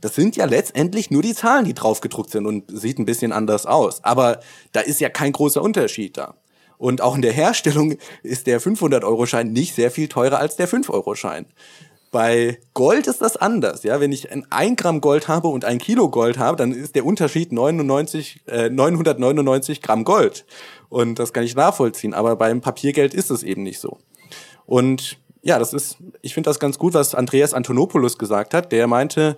[0.00, 3.66] Das sind ja letztendlich nur die Zahlen, die draufgedruckt sind und sieht ein bisschen anders
[3.66, 4.02] aus.
[4.04, 4.40] Aber
[4.72, 6.34] da ist ja kein großer Unterschied da.
[6.82, 11.46] Und auch in der Herstellung ist der 500-Euro-Schein nicht sehr viel teurer als der 5-Euro-Schein.
[12.10, 13.84] Bei Gold ist das anders.
[13.84, 16.96] Ja, wenn ich ein 1 Gramm Gold habe und ein Kilo Gold habe, dann ist
[16.96, 20.44] der Unterschied 99, äh, 999 Gramm Gold.
[20.88, 22.14] Und das kann ich nachvollziehen.
[22.14, 23.98] Aber beim Papiergeld ist es eben nicht so.
[24.66, 28.72] Und ja, das ist, ich finde das ganz gut, was Andreas Antonopoulos gesagt hat.
[28.72, 29.36] Der meinte,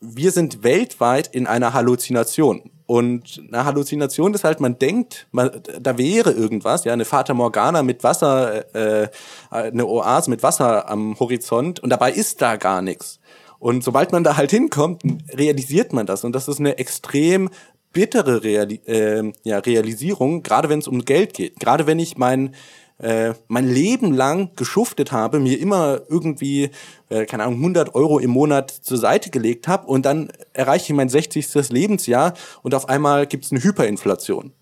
[0.00, 2.70] wir sind weltweit in einer Halluzination.
[2.92, 7.82] Und eine Halluzination ist halt, man denkt, man, da wäre irgendwas, ja, eine Fata Morgana
[7.82, 9.08] mit Wasser, äh,
[9.48, 13.18] eine Oase mit Wasser am Horizont und dabei ist da gar nichts.
[13.58, 16.22] Und sobald man da halt hinkommt, realisiert man das.
[16.22, 17.48] Und das ist eine extrem
[17.94, 21.60] bittere Reali äh, ja, Realisierung, gerade wenn es um Geld geht.
[21.60, 22.54] Gerade wenn ich mein
[23.02, 26.70] äh, mein Leben lang geschuftet habe, mir immer irgendwie,
[27.08, 30.96] äh, keine Ahnung, 100 Euro im Monat zur Seite gelegt habe und dann erreiche ich
[30.96, 31.68] mein 60.
[31.70, 34.52] Lebensjahr und auf einmal gibt es eine Hyperinflation.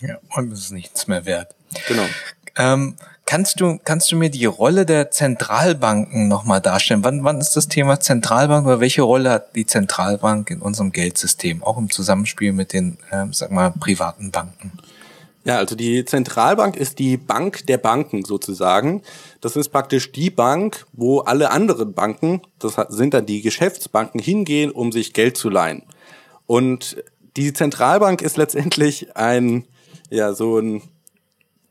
[0.00, 1.54] Ja, und es ist nichts mehr wert.
[1.86, 2.04] Genau.
[2.56, 2.96] Ähm,
[3.26, 7.04] kannst du, kannst du mir die Rolle der Zentralbanken nochmal darstellen?
[7.04, 11.62] Wann, wann ist das Thema Zentralbank oder welche Rolle hat die Zentralbank in unserem Geldsystem,
[11.62, 14.72] auch im Zusammenspiel mit den, äh, sag mal, privaten Banken?
[15.44, 19.02] Ja, also die Zentralbank ist die Bank der Banken sozusagen.
[19.40, 24.70] Das ist praktisch die Bank, wo alle anderen Banken, das sind dann die Geschäftsbanken, hingehen,
[24.70, 25.84] um sich Geld zu leihen.
[26.46, 27.02] Und
[27.36, 29.64] die Zentralbank ist letztendlich ein,
[30.10, 30.82] ja, so ein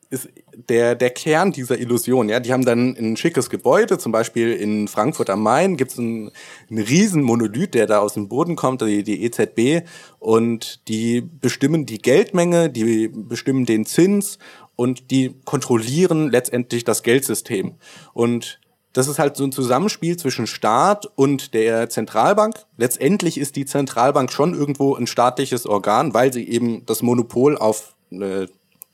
[0.09, 0.29] ist
[0.69, 2.29] der, der Kern dieser Illusion.
[2.29, 5.99] Ja, die haben dann ein schickes Gebäude, zum Beispiel in Frankfurt am Main gibt es
[5.99, 6.31] einen,
[6.69, 9.87] einen riesen Monolith, der da aus dem Boden kommt, die, die EZB,
[10.19, 14.39] und die bestimmen die Geldmenge, die bestimmen den Zins
[14.75, 17.75] und die kontrollieren letztendlich das Geldsystem.
[18.13, 18.59] Und
[18.93, 22.55] das ist halt so ein Zusammenspiel zwischen Staat und der Zentralbank.
[22.77, 27.95] Letztendlich ist die Zentralbank schon irgendwo ein staatliches Organ, weil sie eben das Monopol auf
[28.11, 28.47] äh,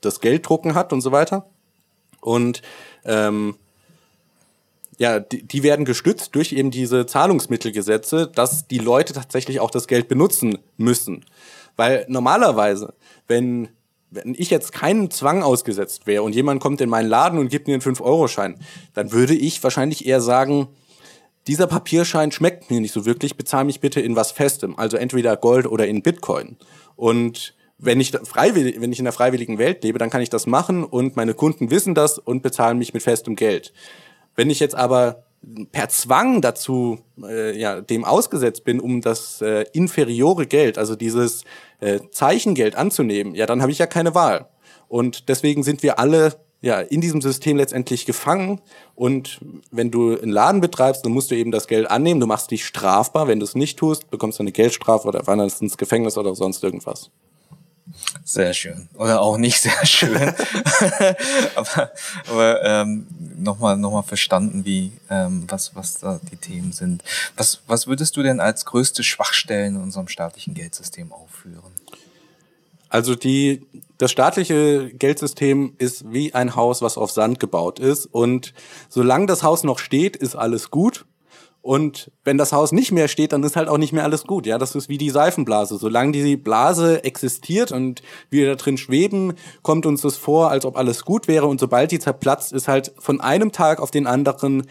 [0.04, 1.46] das Gelddrucken hat und so weiter.
[2.20, 2.62] Und
[3.04, 3.56] ähm,
[4.98, 9.88] ja, die, die werden gestützt durch eben diese Zahlungsmittelgesetze, dass die Leute tatsächlich auch das
[9.88, 11.24] Geld benutzen müssen.
[11.76, 12.94] Weil normalerweise,
[13.26, 13.68] wenn,
[14.10, 17.66] wenn ich jetzt keinen Zwang ausgesetzt wäre und jemand kommt in meinen Laden und gibt
[17.66, 18.56] mir einen 5-Euro-Schein,
[18.94, 20.68] dann würde ich wahrscheinlich eher sagen,
[21.46, 25.36] dieser Papierschein schmeckt mir nicht so wirklich, bezahl mich bitte in was Festem, also entweder
[25.36, 26.56] Gold oder in Bitcoin.
[26.96, 30.46] Und wenn ich freiwillig, wenn ich in der freiwilligen Welt lebe, dann kann ich das
[30.46, 33.72] machen und meine Kunden wissen das und bezahlen mich mit festem Geld.
[34.36, 35.24] Wenn ich jetzt aber
[35.72, 41.44] per Zwang dazu äh, ja dem ausgesetzt bin, um das äh, inferiore Geld, also dieses
[41.80, 44.48] äh, Zeichengeld anzunehmen, ja, dann habe ich ja keine Wahl.
[44.88, 48.60] Und deswegen sind wir alle ja in diesem System letztendlich gefangen.
[48.94, 52.20] Und wenn du einen Laden betreibst, dann musst du eben das Geld annehmen.
[52.20, 53.28] Du machst dich strafbar.
[53.28, 56.64] Wenn du es nicht tust, bekommst du eine Geldstrafe oder wanderst ins Gefängnis oder sonst
[56.64, 57.10] irgendwas.
[58.24, 58.88] Sehr schön.
[58.94, 60.34] Oder auch nicht sehr schön.
[61.54, 61.90] aber
[62.28, 63.06] aber ähm,
[63.36, 67.04] nochmal noch mal verstanden, wie ähm, was, was da die Themen sind.
[67.36, 71.72] Was, was würdest du denn als größte Schwachstellen in unserem staatlichen Geldsystem aufführen?
[72.88, 73.66] Also die,
[73.98, 78.06] das staatliche Geldsystem ist wie ein Haus, was auf Sand gebaut ist.
[78.06, 78.54] Und
[78.88, 81.04] solange das Haus noch steht, ist alles gut.
[81.64, 84.44] Und wenn das Haus nicht mehr steht, dann ist halt auch nicht mehr alles gut.
[84.44, 85.78] Ja, das ist wie die Seifenblase.
[85.78, 90.76] Solange die Blase existiert und wir da drin schweben, kommt uns das vor, als ob
[90.76, 91.46] alles gut wäre.
[91.46, 94.66] Und sobald die zerplatzt, ist halt von einem Tag auf den anderen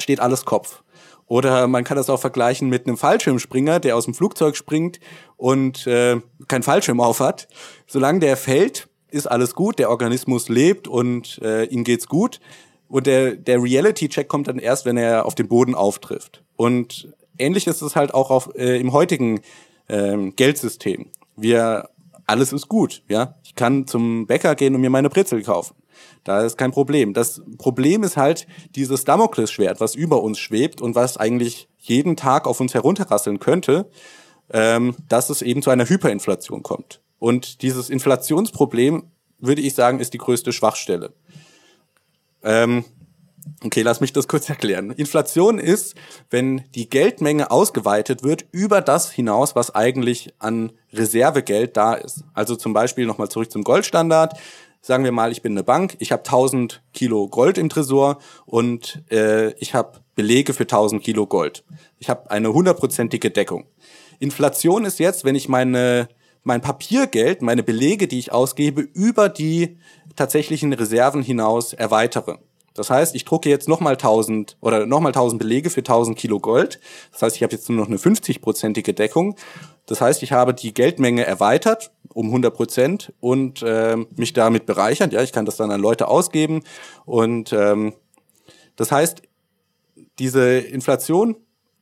[0.00, 0.82] steht alles Kopf.
[1.28, 4.98] Oder man kann das auch vergleichen mit einem Fallschirmspringer, der aus dem Flugzeug springt
[5.36, 7.46] und äh, kein Fallschirm auf hat.
[7.86, 12.40] Solange der fällt, ist alles gut, der Organismus lebt und äh, ihm geht's gut.
[12.88, 16.42] Und der, der Reality-Check kommt dann erst, wenn er auf den Boden auftrifft.
[16.56, 19.40] Und ähnlich ist es halt auch auf, äh, im heutigen
[19.88, 21.06] ähm, Geldsystem.
[21.36, 21.90] Wir,
[22.26, 23.34] alles ist gut, ja.
[23.44, 25.74] Ich kann zum Bäcker gehen und mir meine Brezel kaufen.
[26.24, 27.14] Da ist kein Problem.
[27.14, 32.46] Das Problem ist halt dieses Damoklesschwert, was über uns schwebt und was eigentlich jeden Tag
[32.46, 33.90] auf uns herunterrasseln könnte,
[34.50, 37.00] ähm, dass es eben zu einer Hyperinflation kommt.
[37.18, 41.12] Und dieses Inflationsproblem, würde ich sagen, ist die größte Schwachstelle.
[42.42, 42.84] Ähm,
[43.64, 44.90] okay, lass mich das kurz erklären.
[44.90, 45.94] Inflation ist,
[46.30, 52.24] wenn die Geldmenge ausgeweitet wird über das hinaus, was eigentlich an Reservegeld da ist.
[52.34, 54.38] Also zum Beispiel nochmal zurück zum Goldstandard.
[54.80, 59.02] Sagen wir mal, ich bin eine Bank, ich habe 1000 Kilo Gold im Tresor und
[59.10, 61.64] äh, ich habe Belege für 1000 Kilo Gold.
[61.98, 63.66] Ich habe eine hundertprozentige Deckung.
[64.20, 66.08] Inflation ist jetzt, wenn ich meine
[66.42, 69.78] mein Papiergeld, meine Belege, die ich ausgebe, über die
[70.16, 72.38] tatsächlichen Reserven hinaus erweitere.
[72.78, 76.78] Das heißt, ich drucke jetzt nochmal 1000 oder nochmal 1000 Belege für 1000 Kilo Gold.
[77.10, 79.34] Das heißt, ich habe jetzt nur noch eine 50-prozentige Deckung.
[79.86, 85.12] Das heißt, ich habe die Geldmenge erweitert um 100 Prozent und äh, mich damit bereichert.
[85.12, 86.62] Ja, ich kann das dann an Leute ausgeben.
[87.04, 87.94] Und ähm,
[88.76, 89.22] das heißt,
[90.18, 91.36] diese Inflation,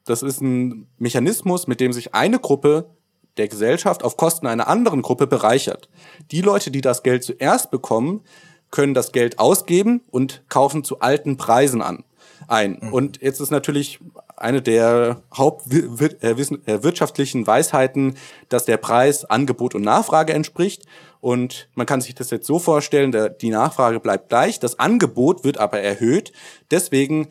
[0.05, 2.96] das ist ein Mechanismus, mit dem sich eine Gruppe
[3.37, 5.89] der Gesellschaft auf Kosten einer anderen Gruppe bereichert.
[6.31, 8.23] Die Leute, die das Geld zuerst bekommen,
[8.71, 12.05] können das Geld ausgeben und kaufen zu alten Preisen an
[12.49, 12.79] ein.
[12.81, 12.93] Mhm.
[12.93, 14.01] Und jetzt ist natürlich
[14.37, 18.17] eine der hauptwirtschaftlichen äh, äh, Weisheiten,
[18.49, 20.85] dass der Preis Angebot und Nachfrage entspricht.
[21.21, 25.59] Und man kann sich das jetzt so vorstellen, die Nachfrage bleibt gleich, das Angebot wird
[25.59, 26.33] aber erhöht.
[26.71, 27.29] Deswegen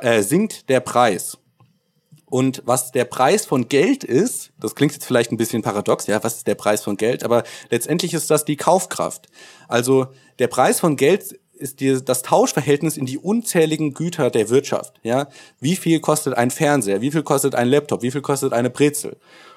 [0.00, 1.38] äh, sinkt der Preis.
[2.30, 6.22] Und was der Preis von Geld ist, das klingt jetzt vielleicht ein bisschen paradox, ja,
[6.22, 7.24] was ist der Preis von Geld?
[7.24, 9.26] Aber letztendlich ist das die Kaufkraft.
[9.68, 10.06] Also
[10.38, 14.94] der Preis von Geld ist die, das Tauschverhältnis in die unzähligen Güter der Wirtschaft.
[15.02, 15.28] Ja,
[15.58, 17.00] wie viel kostet ein Fernseher?
[17.00, 18.02] Wie viel kostet ein Laptop?
[18.02, 19.16] Wie viel kostet eine Brezel?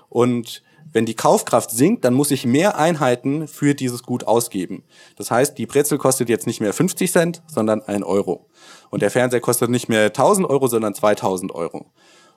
[0.09, 4.83] Und wenn die Kaufkraft sinkt, dann muss ich mehr Einheiten für dieses Gut ausgeben.
[5.15, 8.47] Das heißt, die Brezel kostet jetzt nicht mehr 50 Cent, sondern ein Euro.
[8.89, 11.85] Und der Fernseher kostet nicht mehr 1000 Euro, sondern 2000 Euro.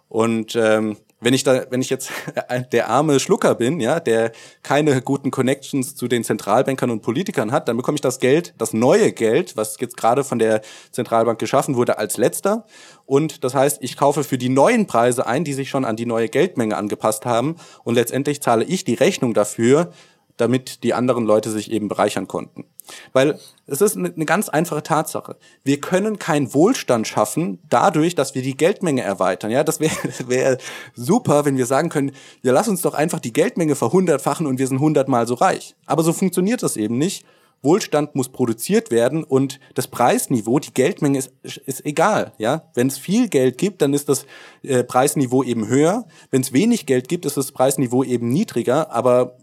[0.09, 2.11] Und ähm, wenn ich da, wenn ich jetzt
[2.73, 4.33] der arme Schlucker bin, ja, der
[4.63, 8.73] keine guten Connections zu den Zentralbankern und Politikern hat, dann bekomme ich das Geld, das
[8.73, 10.61] neue Geld, was jetzt gerade von der
[10.93, 12.67] Zentralbank geschaffen wurde, als letzter.
[13.07, 16.07] Und das heißt, ich kaufe für die neuen Preise ein, die sich schon an die
[16.07, 17.57] neue Geldmenge angepasst haben.
[17.83, 19.93] Und letztendlich zahle ich die Rechnung dafür,
[20.37, 22.65] damit die anderen Leute sich eben bereichern konnten.
[23.13, 25.37] Weil es ist eine ganz einfache Tatsache.
[25.65, 29.51] Wir können keinen Wohlstand schaffen dadurch, dass wir die Geldmenge erweitern.
[29.51, 30.59] Ja, das wäre wär
[30.95, 32.13] super, wenn wir sagen können,
[32.43, 35.75] ja, lass uns doch einfach die Geldmenge verhundertfachen und wir sind hundertmal so reich.
[35.87, 37.25] Aber so funktioniert das eben nicht.
[37.63, 42.33] Wohlstand muss produziert werden und das Preisniveau, die Geldmenge ist, ist egal.
[42.39, 44.27] Ja, wenn es viel Geld gibt, dann ist das
[44.63, 46.07] äh, Preisniveau eben höher.
[46.31, 48.93] Wenn es wenig Geld gibt, ist das Preisniveau eben niedriger.
[48.93, 49.37] Aber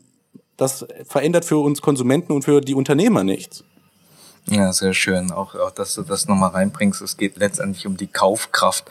[0.58, 3.64] das verändert für uns Konsumenten und für die Unternehmer nichts.
[4.50, 5.32] Ja, sehr schön.
[5.32, 7.02] Auch, auch dass du das nochmal reinbringst.
[7.02, 8.86] Es geht letztendlich um die Kaufkraft.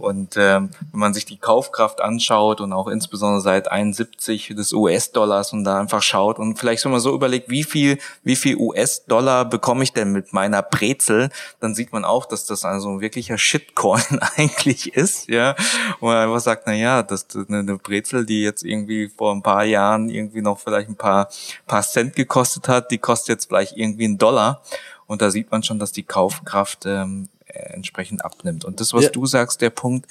[0.00, 5.52] Und ähm, wenn man sich die Kaufkraft anschaut und auch insbesondere seit 71 des US-Dollars
[5.52, 9.44] und da einfach schaut und vielleicht wenn man so überlegt, wie viel, wie viel US-Dollar
[9.44, 11.30] bekomme ich denn mit meiner Brezel,
[11.60, 15.54] dann sieht man auch, dass das also ein wirklicher Shitcoin eigentlich ist, ja.
[16.00, 19.42] Und man einfach sagt, na ja, das ist eine Brezel, die jetzt irgendwie vor ein
[19.42, 21.28] paar Jahren irgendwie noch vielleicht ein paar,
[21.66, 24.62] paar Cent gekostet hat, die kostet jetzt vielleicht irgendwie einen Dollar.
[25.06, 28.64] Und da sieht man schon, dass die Kaufkraft ähm, äh, entsprechend abnimmt.
[28.64, 29.10] Und das, was ja.
[29.10, 30.06] du sagst, der Punkt,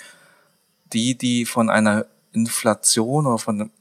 [0.93, 3.71] die, die von einer Inflation oder von,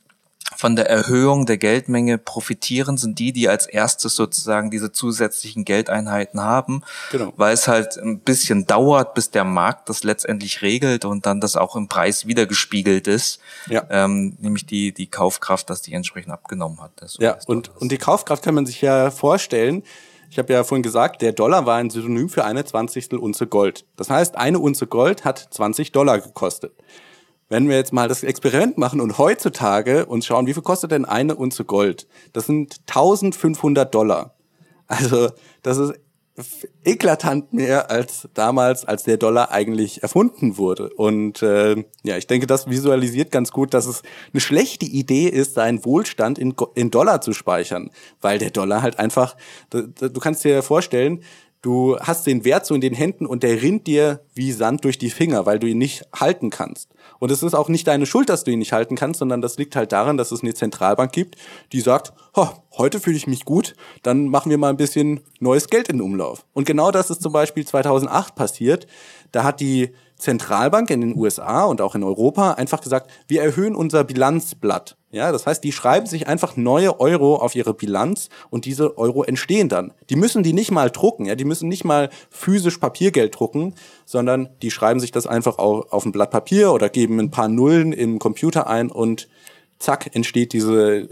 [0.56, 6.40] von der Erhöhung der Geldmenge profitieren, sind die, die als erstes sozusagen diese zusätzlichen Geldeinheiten
[6.40, 6.82] haben,
[7.12, 7.32] genau.
[7.36, 11.56] weil es halt ein bisschen dauert, bis der Markt das letztendlich regelt und dann das
[11.56, 13.86] auch im Preis wiedergespiegelt ist, ja.
[13.90, 16.92] ähm, nämlich die, die Kaufkraft, dass die entsprechend abgenommen hat.
[17.18, 19.82] ja, und, und die Kaufkraft kann man sich ja vorstellen,
[20.30, 23.86] ich habe ja vorhin gesagt, der Dollar war ein Synonym für eine Zwanzigstel Unze Gold.
[23.96, 26.72] Das heißt, eine Unze Gold hat 20 Dollar gekostet.
[27.48, 31.06] Wenn wir jetzt mal das Experiment machen und heutzutage uns schauen, wie viel kostet denn
[31.06, 32.06] eine Unze Gold?
[32.34, 34.34] Das sind 1500 Dollar.
[34.86, 35.28] Also,
[35.62, 35.94] das ist
[36.84, 40.90] eklatant mehr als damals, als der Dollar eigentlich erfunden wurde.
[40.90, 45.54] Und äh, ja, ich denke, das visualisiert ganz gut, dass es eine schlechte Idee ist,
[45.54, 49.36] seinen Wohlstand in, in Dollar zu speichern, weil der Dollar halt einfach,
[49.70, 51.22] du, du kannst dir vorstellen,
[51.62, 54.98] du hast den Wert so in den Händen und der rinnt dir wie Sand durch
[54.98, 56.88] die Finger, weil du ihn nicht halten kannst.
[57.18, 59.58] Und es ist auch nicht deine Schuld, dass du ihn nicht halten kannst, sondern das
[59.58, 61.36] liegt halt daran, dass es eine Zentralbank gibt,
[61.72, 62.12] die sagt,
[62.76, 66.02] heute fühle ich mich gut, dann machen wir mal ein bisschen neues Geld in den
[66.02, 66.44] Umlauf.
[66.54, 68.86] Und genau das ist zum Beispiel 2008 passiert.
[69.32, 73.76] Da hat die Zentralbank in den USA und auch in Europa einfach gesagt, wir erhöhen
[73.76, 74.96] unser Bilanzblatt.
[75.10, 79.22] Ja, das heißt, die schreiben sich einfach neue Euro auf ihre Bilanz und diese Euro
[79.22, 79.94] entstehen dann.
[80.10, 84.50] Die müssen die nicht mal drucken, ja, die müssen nicht mal physisch Papiergeld drucken, sondern
[84.60, 87.92] die schreiben sich das einfach auf, auf ein Blatt Papier oder geben ein paar Nullen
[87.92, 89.28] im Computer ein und
[89.78, 91.08] zack entsteht diese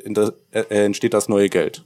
[0.52, 1.84] äh, entsteht das neue Geld.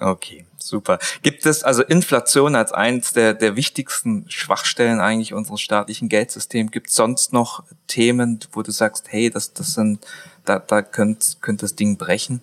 [0.00, 0.98] Okay, super.
[1.22, 6.70] Gibt es also Inflation als eines der, der wichtigsten Schwachstellen eigentlich unseres staatlichen Geldsystems?
[6.70, 10.04] Gibt es sonst noch Themen, wo du sagst, hey, das, das sind,
[10.44, 12.40] da, da könnte, könnte das Ding brechen?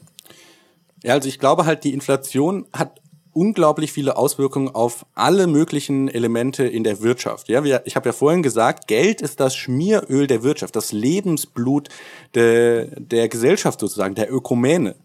[1.03, 3.01] Ja, also ich glaube halt, die Inflation hat
[3.33, 7.47] unglaublich viele Auswirkungen auf alle möglichen Elemente in der Wirtschaft.
[7.49, 11.89] Ja, wir, ich habe ja vorhin gesagt, Geld ist das Schmieröl der Wirtschaft, das Lebensblut
[12.33, 14.95] der, der Gesellschaft sozusagen, der Ökumene.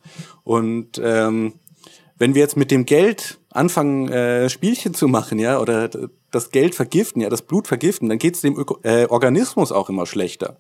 [0.43, 1.55] Und ähm,
[2.19, 5.89] wenn wir jetzt mit dem Geld anfangen, äh, Spielchen zu machen, ja, oder
[6.31, 9.89] das Geld vergiften, ja, das Blut vergiften, dann geht es dem Öko äh, Organismus auch
[9.89, 10.59] immer schlechter.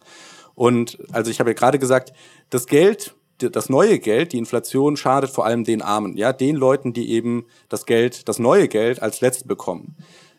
[0.54, 2.12] Und also ich habe ja gerade gesagt,
[2.50, 6.92] das Geld, das neue Geld, die Inflation schadet vor allem den Armen, ja, den Leuten,
[6.92, 9.96] die eben das Geld, das neue Geld als letzte bekommen.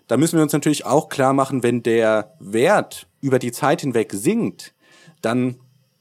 [0.07, 4.13] Da müssen wir uns natürlich auch klar machen, wenn der Wert über die Zeit hinweg
[4.13, 4.73] sinkt,
[5.21, 5.57] dann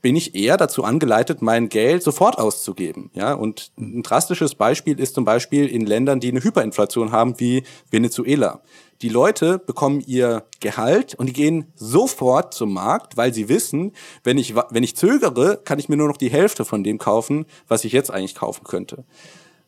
[0.07, 3.11] bin ich eher dazu angeleitet, mein Geld sofort auszugeben.
[3.15, 7.65] Ja, und ein drastisches Beispiel ist zum Beispiel in Ländern, die eine Hyperinflation haben, wie
[7.91, 8.61] Venezuela.
[9.03, 14.39] Die Leute bekommen ihr Gehalt und die gehen sofort zum Markt, weil sie wissen, wenn
[14.39, 17.83] ich, wenn ich zögere, kann ich mir nur noch die Hälfte von dem kaufen, was
[17.83, 19.03] ich jetzt eigentlich kaufen könnte.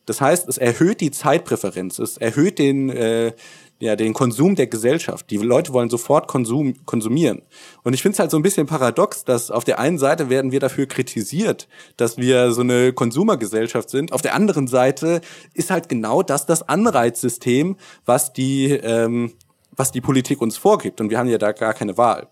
[0.05, 3.33] Das heißt, es erhöht die Zeitpräferenz, es erhöht den, äh,
[3.79, 5.29] ja, den Konsum der Gesellschaft.
[5.29, 7.41] Die Leute wollen sofort Konsum, konsumieren.
[7.83, 10.51] Und ich finde es halt so ein bisschen paradox, dass auf der einen Seite werden
[10.51, 14.11] wir dafür kritisiert, dass wir so eine Konsumergesellschaft sind.
[14.11, 15.21] Auf der anderen Seite
[15.53, 19.33] ist halt genau das das Anreizsystem, was die, ähm,
[19.71, 20.99] was die Politik uns vorgibt.
[20.99, 22.27] Und wir haben ja da gar keine Wahl.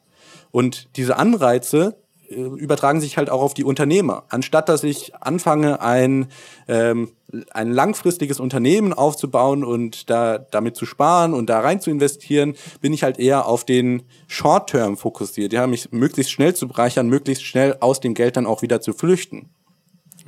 [0.52, 1.96] Und diese Anreize,
[2.30, 4.24] übertragen sich halt auch auf die Unternehmer.
[4.30, 6.28] Anstatt dass ich anfange, ein,
[6.68, 7.10] ähm,
[7.52, 12.94] ein langfristiges Unternehmen aufzubauen und da damit zu sparen und da rein zu investieren, bin
[12.94, 15.56] ich halt eher auf den Short-Term fokussiert.
[15.56, 18.94] Haben mich möglichst schnell zu bereichern, möglichst schnell aus dem Geld dann auch wieder zu
[18.94, 19.50] flüchten.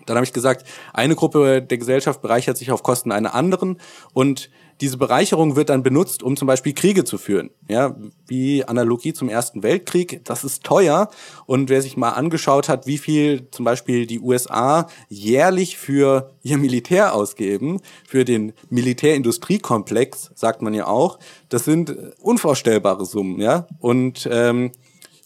[0.05, 3.79] Dann habe ich gesagt, eine Gruppe der Gesellschaft bereichert sich auf Kosten einer anderen
[4.13, 4.49] und
[4.81, 7.49] diese Bereicherung wird dann benutzt, um zum Beispiel Kriege zu führen.
[7.67, 7.95] Ja,
[8.27, 10.21] wie Analogie zum Ersten Weltkrieg.
[10.23, 11.09] Das ist teuer.
[11.45, 16.57] Und wer sich mal angeschaut hat, wie viel zum Beispiel die USA jährlich für ihr
[16.57, 21.19] Militär ausgeben, für den Militärindustriekomplex, sagt man ja auch,
[21.49, 23.41] das sind unvorstellbare Summen.
[23.41, 24.71] Ja, und ähm,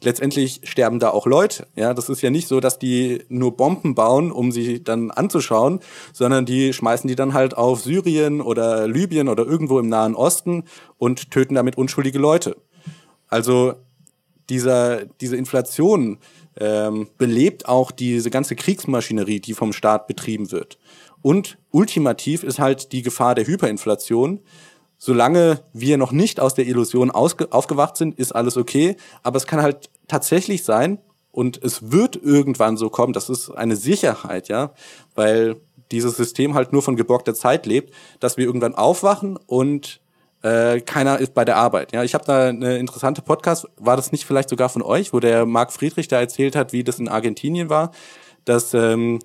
[0.03, 1.67] letztendlich sterben da auch Leute.
[1.75, 5.79] Ja, das ist ja nicht so, dass die nur Bomben bauen, um sie dann anzuschauen,
[6.11, 10.63] sondern die schmeißen die dann halt auf Syrien oder Libyen oder irgendwo im Nahen Osten
[10.97, 12.57] und töten damit unschuldige Leute.
[13.27, 13.73] Also
[14.49, 16.19] dieser, diese Inflation
[16.57, 20.77] ähm, belebt auch diese ganze Kriegsmaschinerie, die vom Staat betrieben wird.
[21.21, 24.41] Und ultimativ ist halt die Gefahr der Hyperinflation,
[24.97, 28.95] solange wir noch nicht aus der Illusion aufgewacht sind, ist alles okay.
[29.21, 30.99] Aber es kann halt tatsächlich sein
[31.31, 34.73] und es wird irgendwann so kommen, das ist eine Sicherheit, ja,
[35.15, 35.57] weil
[35.91, 40.01] dieses System halt nur von geborgter Zeit lebt, dass wir irgendwann aufwachen und
[40.41, 41.93] äh, keiner ist bei der Arbeit.
[41.93, 45.19] Ja, ich habe da eine interessante Podcast, war das nicht vielleicht sogar von euch, wo
[45.19, 47.91] der Marc Friedrich da erzählt hat, wie das in Argentinien war,
[48.45, 49.19] dass ähm,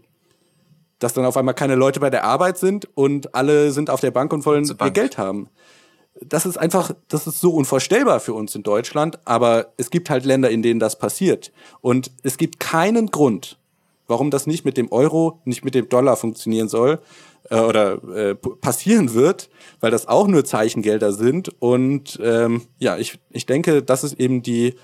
[0.98, 4.10] dass dann auf einmal keine Leute bei der Arbeit sind und alle sind auf der
[4.10, 5.48] Bank und wollen ihr Geld haben.
[6.20, 10.24] Das ist einfach, das ist so unvorstellbar für uns in Deutschland, aber es gibt halt
[10.24, 11.52] Länder, in denen das passiert.
[11.80, 13.58] Und es gibt keinen Grund,
[14.08, 17.00] warum das nicht mit dem Euro, nicht mit dem Dollar funktionieren soll
[17.50, 19.48] äh, oder äh, passieren wird,
[19.80, 21.50] weil das auch nur Zeichengelder sind.
[21.60, 24.74] Und ähm, ja, ich, ich denke, das ist eben die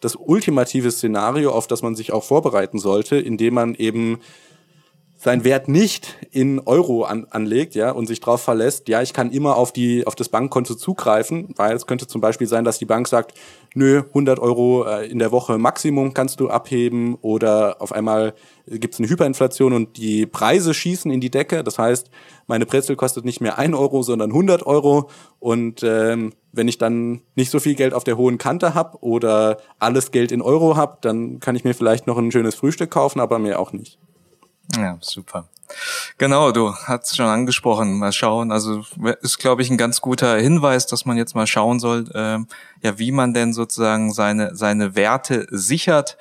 [0.00, 4.18] das ultimative Szenario, auf das man sich auch vorbereiten sollte, indem man eben
[5.16, 9.30] seinen Wert nicht in Euro an, anlegt, ja, und sich darauf verlässt, ja, ich kann
[9.30, 12.84] immer auf die auf das Bankkonto zugreifen, weil es könnte zum Beispiel sein, dass die
[12.84, 13.32] Bank sagt,
[13.74, 18.34] nö, 100 Euro äh, in der Woche Maximum kannst du abheben oder auf einmal
[18.66, 21.64] gibt es eine Hyperinflation und die Preise schießen in die Decke.
[21.64, 22.10] Das heißt,
[22.46, 25.08] meine Brezel kostet nicht mehr ein Euro, sondern 100 Euro
[25.38, 29.58] und ähm, wenn ich dann nicht so viel Geld auf der hohen Kante habe oder
[29.78, 33.20] alles Geld in Euro habe, dann kann ich mir vielleicht noch ein schönes Frühstück kaufen,
[33.20, 33.98] aber mehr auch nicht.
[34.76, 35.48] Ja, super.
[36.18, 37.98] Genau, du hast schon angesprochen.
[37.98, 38.52] Mal schauen.
[38.52, 38.84] Also
[39.20, 42.38] ist, glaube ich, ein ganz guter Hinweis, dass man jetzt mal schauen soll, äh,
[42.86, 46.16] ja, wie man denn sozusagen seine seine Werte sichert.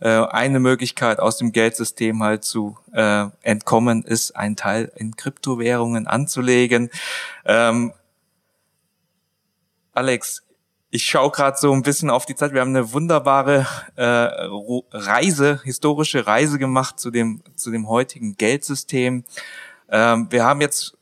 [0.00, 6.06] Äh, eine Möglichkeit aus dem Geldsystem halt zu äh, entkommen, ist ein Teil in Kryptowährungen
[6.06, 6.90] anzulegen.
[7.44, 7.92] Ähm,
[9.92, 10.42] Alex,
[10.90, 12.52] ich schaue gerade so ein bisschen auf die Zeit.
[12.52, 13.66] Wir haben eine wunderbare
[13.96, 14.04] äh,
[14.92, 19.24] Reise, historische Reise gemacht zu dem zu dem heutigen Geldsystem.
[19.88, 20.96] Ähm, wir haben jetzt,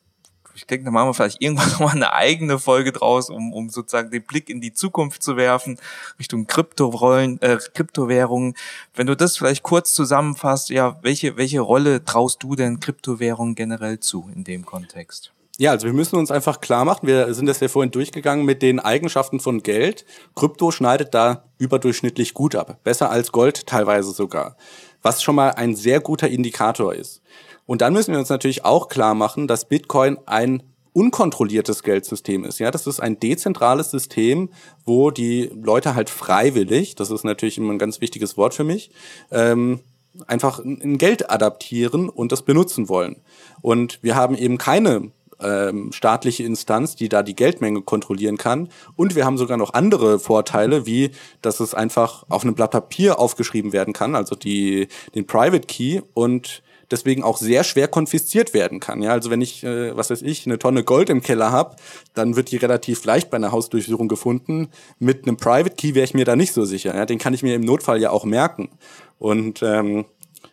[0.55, 3.70] ich denke, da machen wir vielleicht irgendwann noch mal eine eigene Folge draus, um, um
[3.70, 5.78] sozusagen den Blick in die Zukunft zu werfen
[6.18, 8.55] Richtung Kryptorollen, äh, Kryptowährungen.
[8.95, 14.01] Wenn du das vielleicht kurz zusammenfasst, ja, welche welche Rolle traust du denn Kryptowährungen generell
[14.01, 15.32] zu in dem Kontext?
[15.61, 18.62] Ja, also wir müssen uns einfach klar machen, wir sind das ja vorhin durchgegangen mit
[18.62, 20.04] den Eigenschaften von Geld.
[20.36, 24.56] Krypto schneidet da überdurchschnittlich gut ab, besser als Gold teilweise sogar,
[25.02, 27.22] was schon mal ein sehr guter Indikator ist.
[27.66, 32.61] Und dann müssen wir uns natürlich auch klar machen, dass Bitcoin ein unkontrolliertes Geldsystem ist.
[32.61, 34.50] Ja, das ist ein dezentrales System,
[34.84, 38.92] wo die Leute halt freiwillig, das ist natürlich immer ein ganz wichtiges Wort für mich,
[39.32, 39.80] ähm,
[40.28, 43.16] einfach ein Geld adaptieren und das benutzen wollen.
[43.61, 45.11] Und wir haben eben keine
[45.41, 48.68] ähm, staatliche Instanz, die da die Geldmenge kontrollieren kann.
[48.97, 51.11] Und wir haben sogar noch andere Vorteile, wie
[51.43, 56.01] dass es einfach auf einem Blatt Papier aufgeschrieben werden kann, also die, den Private Key
[56.14, 59.03] und deswegen auch sehr schwer konfisziert werden kann.
[59.03, 61.76] Ja, also wenn ich, äh, was weiß ich, eine Tonne Gold im Keller habe,
[62.14, 64.68] dann wird die relativ leicht bei einer Hausdurchsuchung gefunden.
[64.99, 66.95] Mit einem Private Key wäre ich mir da nicht so sicher.
[66.95, 68.70] Ja, den kann ich mir im Notfall ja auch merken.
[69.18, 70.07] Und ähm,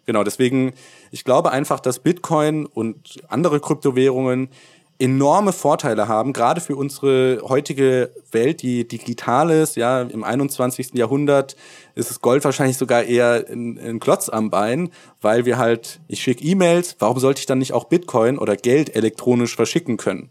[0.05, 0.73] genau, deswegen,
[1.11, 4.49] ich glaube einfach, dass Bitcoin und andere Kryptowährungen
[4.97, 9.75] enorme Vorteile haben, gerade für unsere heutige Welt, die digital ist.
[9.75, 10.93] Ja, im 21.
[10.93, 11.55] Jahrhundert
[11.95, 14.89] ist das Gold wahrscheinlich sogar eher ein, ein Klotz am Bein,
[15.21, 18.95] weil wir halt, ich schicke E-Mails, warum sollte ich dann nicht auch Bitcoin oder Geld
[18.95, 20.29] elektronisch verschicken können?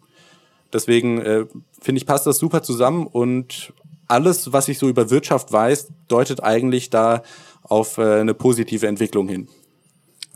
[0.73, 1.45] Deswegen äh,
[1.81, 3.73] finde ich, passt das super zusammen und
[4.09, 7.23] alles, was ich so über Wirtschaft weiß, deutet eigentlich da
[7.63, 9.49] auf äh, eine positive Entwicklung hin.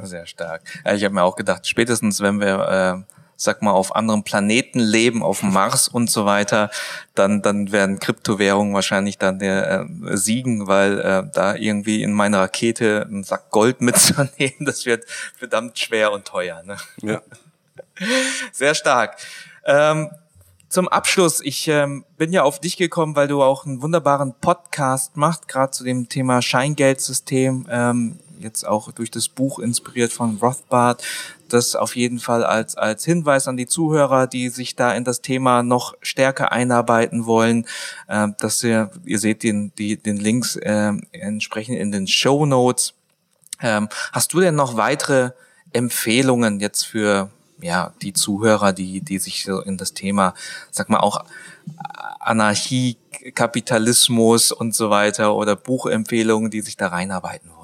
[0.02, 0.62] Sehr stark.
[0.94, 5.22] Ich habe mir auch gedacht, spätestens wenn wir äh sag mal, auf anderen Planeten leben,
[5.22, 6.70] auf dem Mars und so weiter,
[7.14, 9.84] dann, dann werden Kryptowährungen wahrscheinlich dann äh,
[10.16, 15.04] siegen, weil äh, da irgendwie in meine Rakete einen Sack Gold mitzunehmen, das wird
[15.36, 16.62] verdammt schwer und teuer.
[16.64, 16.76] Ne?
[17.00, 17.22] Ja.
[18.52, 19.16] Sehr stark.
[19.64, 20.10] Ähm,
[20.68, 25.16] zum Abschluss, ich ähm, bin ja auf dich gekommen, weil du auch einen wunderbaren Podcast
[25.16, 27.66] machst, gerade zu dem Thema Scheingeldsystem.
[27.70, 31.02] Ähm, jetzt auch durch das Buch inspiriert von Rothbard.
[31.48, 35.22] Das auf jeden Fall als, als Hinweis an die Zuhörer, die sich da in das
[35.22, 37.66] Thema noch stärker einarbeiten wollen,
[38.06, 42.94] äh, dass ihr, ihr seht den, die, den Links äh, entsprechend in den Show Notes.
[43.60, 45.30] Ähm, hast du denn noch weitere
[45.72, 47.30] Empfehlungen jetzt für
[47.60, 50.34] ja, die Zuhörer, die, die sich so in das Thema,
[50.70, 51.24] sag mal, auch
[52.20, 52.98] Anarchie,
[53.34, 57.57] Kapitalismus und so weiter oder Buchempfehlungen, die sich da reinarbeiten wollen?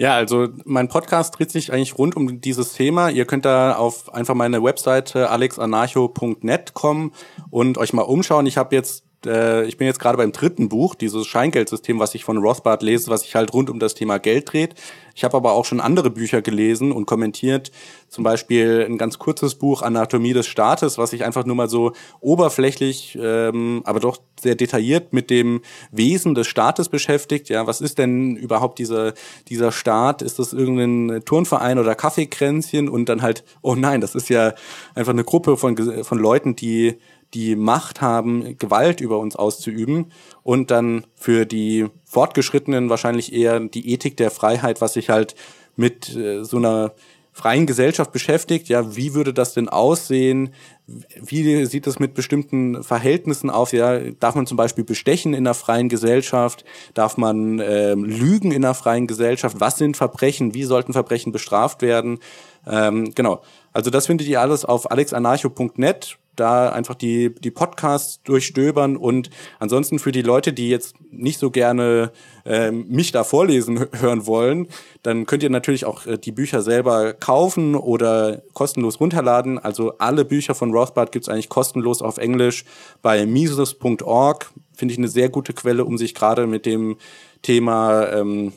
[0.00, 3.10] Ja, also mein Podcast dreht sich eigentlich rund um dieses Thema.
[3.10, 7.12] Ihr könnt da auf einfach meine Webseite alexanarcho.net kommen
[7.50, 8.46] und euch mal umschauen.
[8.46, 12.24] Ich habe jetzt äh, ich bin jetzt gerade beim dritten Buch, dieses Scheingeldsystem, was ich
[12.24, 14.74] von Rothbard lese, was sich halt rund um das Thema Geld dreht.
[15.14, 17.70] Ich habe aber auch schon andere Bücher gelesen und kommentiert,
[18.08, 21.92] zum Beispiel ein ganz kurzes Buch Anatomie des Staates, was sich einfach nur mal so
[22.20, 25.60] oberflächlich, ähm, aber doch sehr detailliert mit dem
[25.90, 27.48] Wesen des Staates beschäftigt.
[27.50, 29.12] Ja, was ist denn überhaupt dieser,
[29.48, 30.22] dieser Staat?
[30.22, 32.88] Ist das irgendein Turnverein oder Kaffeekränzchen?
[32.88, 34.54] Und dann halt, oh nein, das ist ja
[34.94, 36.96] einfach eine Gruppe von, von Leuten, die
[37.34, 40.12] die Macht haben, Gewalt über uns auszuüben
[40.42, 45.34] und dann für die Fortgeschrittenen wahrscheinlich eher die Ethik der Freiheit, was sich halt
[45.76, 46.92] mit äh, so einer
[47.32, 48.68] freien Gesellschaft beschäftigt.
[48.68, 50.52] Ja, wie würde das denn aussehen?
[50.86, 53.72] Wie sieht es mit bestimmten Verhältnissen aus?
[53.72, 56.64] Ja, darf man zum Beispiel bestechen in einer freien Gesellschaft?
[56.94, 59.60] Darf man äh, lügen in einer freien Gesellschaft?
[59.60, 60.54] Was sind Verbrechen?
[60.54, 62.18] Wie sollten Verbrechen bestraft werden?
[62.66, 63.42] Ähm, genau.
[63.72, 69.98] Also das findet ihr alles auf alexanarcho.net da einfach die, die Podcasts durchstöbern und ansonsten
[69.98, 72.12] für die Leute, die jetzt nicht so gerne
[72.44, 74.68] äh, mich da vorlesen hören wollen,
[75.02, 79.58] dann könnt ihr natürlich auch äh, die Bücher selber kaufen oder kostenlos runterladen.
[79.58, 82.64] Also alle Bücher von Rothbard gibt's eigentlich kostenlos auf Englisch
[83.02, 84.50] bei mises.org.
[84.74, 86.96] Finde ich eine sehr gute Quelle, um sich gerade mit dem
[87.42, 88.52] Thema ähm,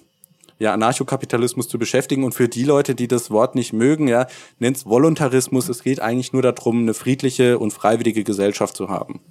[0.60, 2.24] ja, Anarchokapitalismus zu beschäftigen.
[2.24, 4.28] Und für die Leute, die das Wort nicht mögen, ja,
[4.60, 5.70] nennt's Voluntarismus.
[5.70, 9.22] Es geht eigentlich nur darum, eine friedliche und freiwillige Gesellschaft zu haben.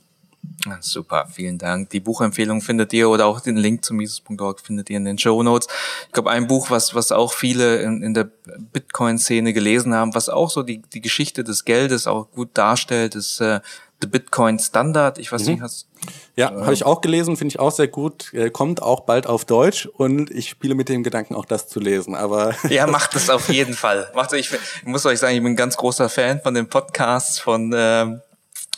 [0.80, 1.90] Super, vielen Dank.
[1.90, 5.42] Die Buchempfehlung findet ihr oder auch den Link zu Mises.org findet ihr in den Show
[5.42, 5.68] Notes.
[6.06, 8.30] Ich glaube, ein Buch, was, was auch viele in, in der
[8.72, 13.40] Bitcoin-Szene gelesen haben, was auch so die, die Geschichte des Geldes auch gut darstellt, ist
[13.40, 13.60] äh,
[14.02, 15.18] The Bitcoin Standard.
[15.18, 15.52] Ich weiß mhm.
[15.52, 15.86] nicht, hast
[16.36, 18.32] ja, äh, habe ich auch gelesen, finde ich auch sehr gut.
[18.34, 21.80] Äh, kommt auch bald auf Deutsch und ich spiele mit dem Gedanken, auch das zu
[21.80, 22.14] lesen.
[22.14, 24.10] Aber ja, macht es auf jeden Fall.
[24.14, 27.38] Macht ich, ich muss euch sagen, ich bin ein ganz großer Fan von den Podcasts
[27.38, 28.20] von ähm,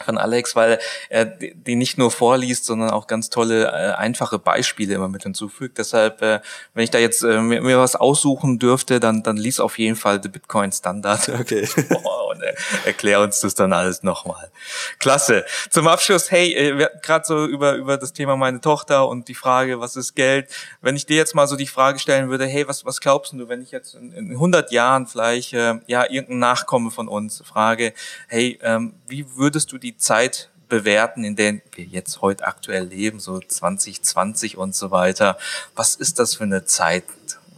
[0.02, 4.92] von Alex, weil er die nicht nur vorliest, sondern auch ganz tolle, äh, einfache Beispiele
[4.94, 5.78] immer mit hinzufügt.
[5.78, 6.40] Deshalb, äh,
[6.74, 9.94] wenn ich da jetzt äh, mir, mir, was aussuchen dürfte, dann, dann lies auf jeden
[9.94, 11.30] Fall The Bitcoin Standard.
[11.44, 11.68] Okay.
[12.30, 14.50] und äh, erklär uns das dann alles nochmal.
[14.98, 15.44] Klasse.
[15.70, 19.34] Zum Abschluss, hey, äh, wir gerade so über, über das Thema meine Tochter und die
[19.34, 20.48] Frage, was ist Geld?
[20.80, 23.48] Wenn ich dir jetzt mal so die Frage stellen würde, hey, was, was glaubst du,
[23.48, 27.92] wenn ich jetzt in, in 100 Jahren vielleicht, äh, ja, irgendein Nachkomme von uns frage,
[28.28, 33.20] hey, ähm, wie würdest du die Zeit bewerten, in der wir jetzt heute aktuell leben,
[33.20, 35.38] so 2020 und so weiter.
[35.76, 37.04] Was ist das für eine Zeit?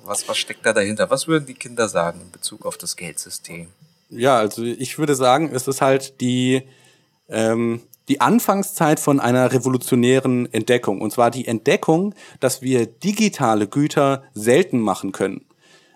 [0.04, 1.08] Was, was steckt da dahinter?
[1.10, 3.68] Was würden die Kinder sagen in Bezug auf das Geldsystem?
[4.10, 6.62] Ja, also ich würde sagen, es ist halt die,
[7.28, 11.00] ähm, die Anfangszeit von einer revolutionären Entdeckung.
[11.00, 15.44] Und zwar die Entdeckung, dass wir digitale Güter selten machen können.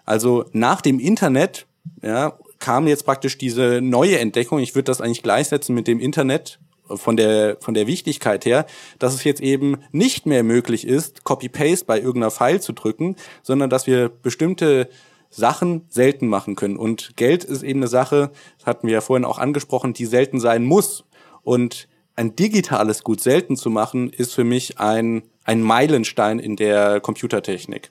[0.05, 1.67] Also nach dem Internet,
[2.03, 4.61] ja, kam jetzt praktisch diese neue Entdeckung.
[4.61, 8.67] Ich würde das eigentlich gleichsetzen mit dem Internet von der, von der Wichtigkeit her,
[8.99, 13.71] dass es jetzt eben nicht mehr möglich ist, Copy-Paste bei irgendeiner File zu drücken, sondern
[13.71, 14.89] dass wir bestimmte
[15.31, 16.77] Sachen selten machen können.
[16.77, 20.41] Und Geld ist eben eine Sache, das hatten wir ja vorhin auch angesprochen, die selten
[20.41, 21.05] sein muss.
[21.43, 27.01] Und ein digitales Gut selten zu machen, ist für mich ein, ein Meilenstein in der
[27.01, 27.91] Computertechnik.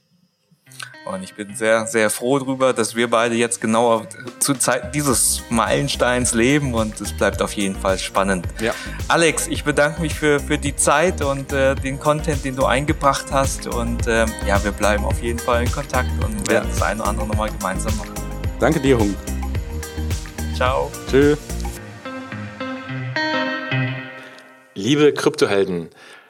[1.10, 4.04] Und ich bin sehr, sehr froh darüber, dass wir beide jetzt genau
[4.38, 8.46] zu Zeit dieses Meilensteins leben und es bleibt auf jeden Fall spannend.
[8.62, 8.76] Ja.
[9.08, 13.26] Alex, ich bedanke mich für, für die Zeit und äh, den Content, den du eingebracht
[13.32, 13.66] hast.
[13.66, 16.76] Und äh, ja, wir bleiben auf jeden Fall in Kontakt und werden ja.
[16.76, 18.14] das eine oder andere nochmal gemeinsam machen.
[18.60, 19.16] Danke dir, Hung.
[20.56, 20.92] Ciao.
[21.10, 21.40] Tschüss.
[24.76, 25.90] Liebe Kryptohelden,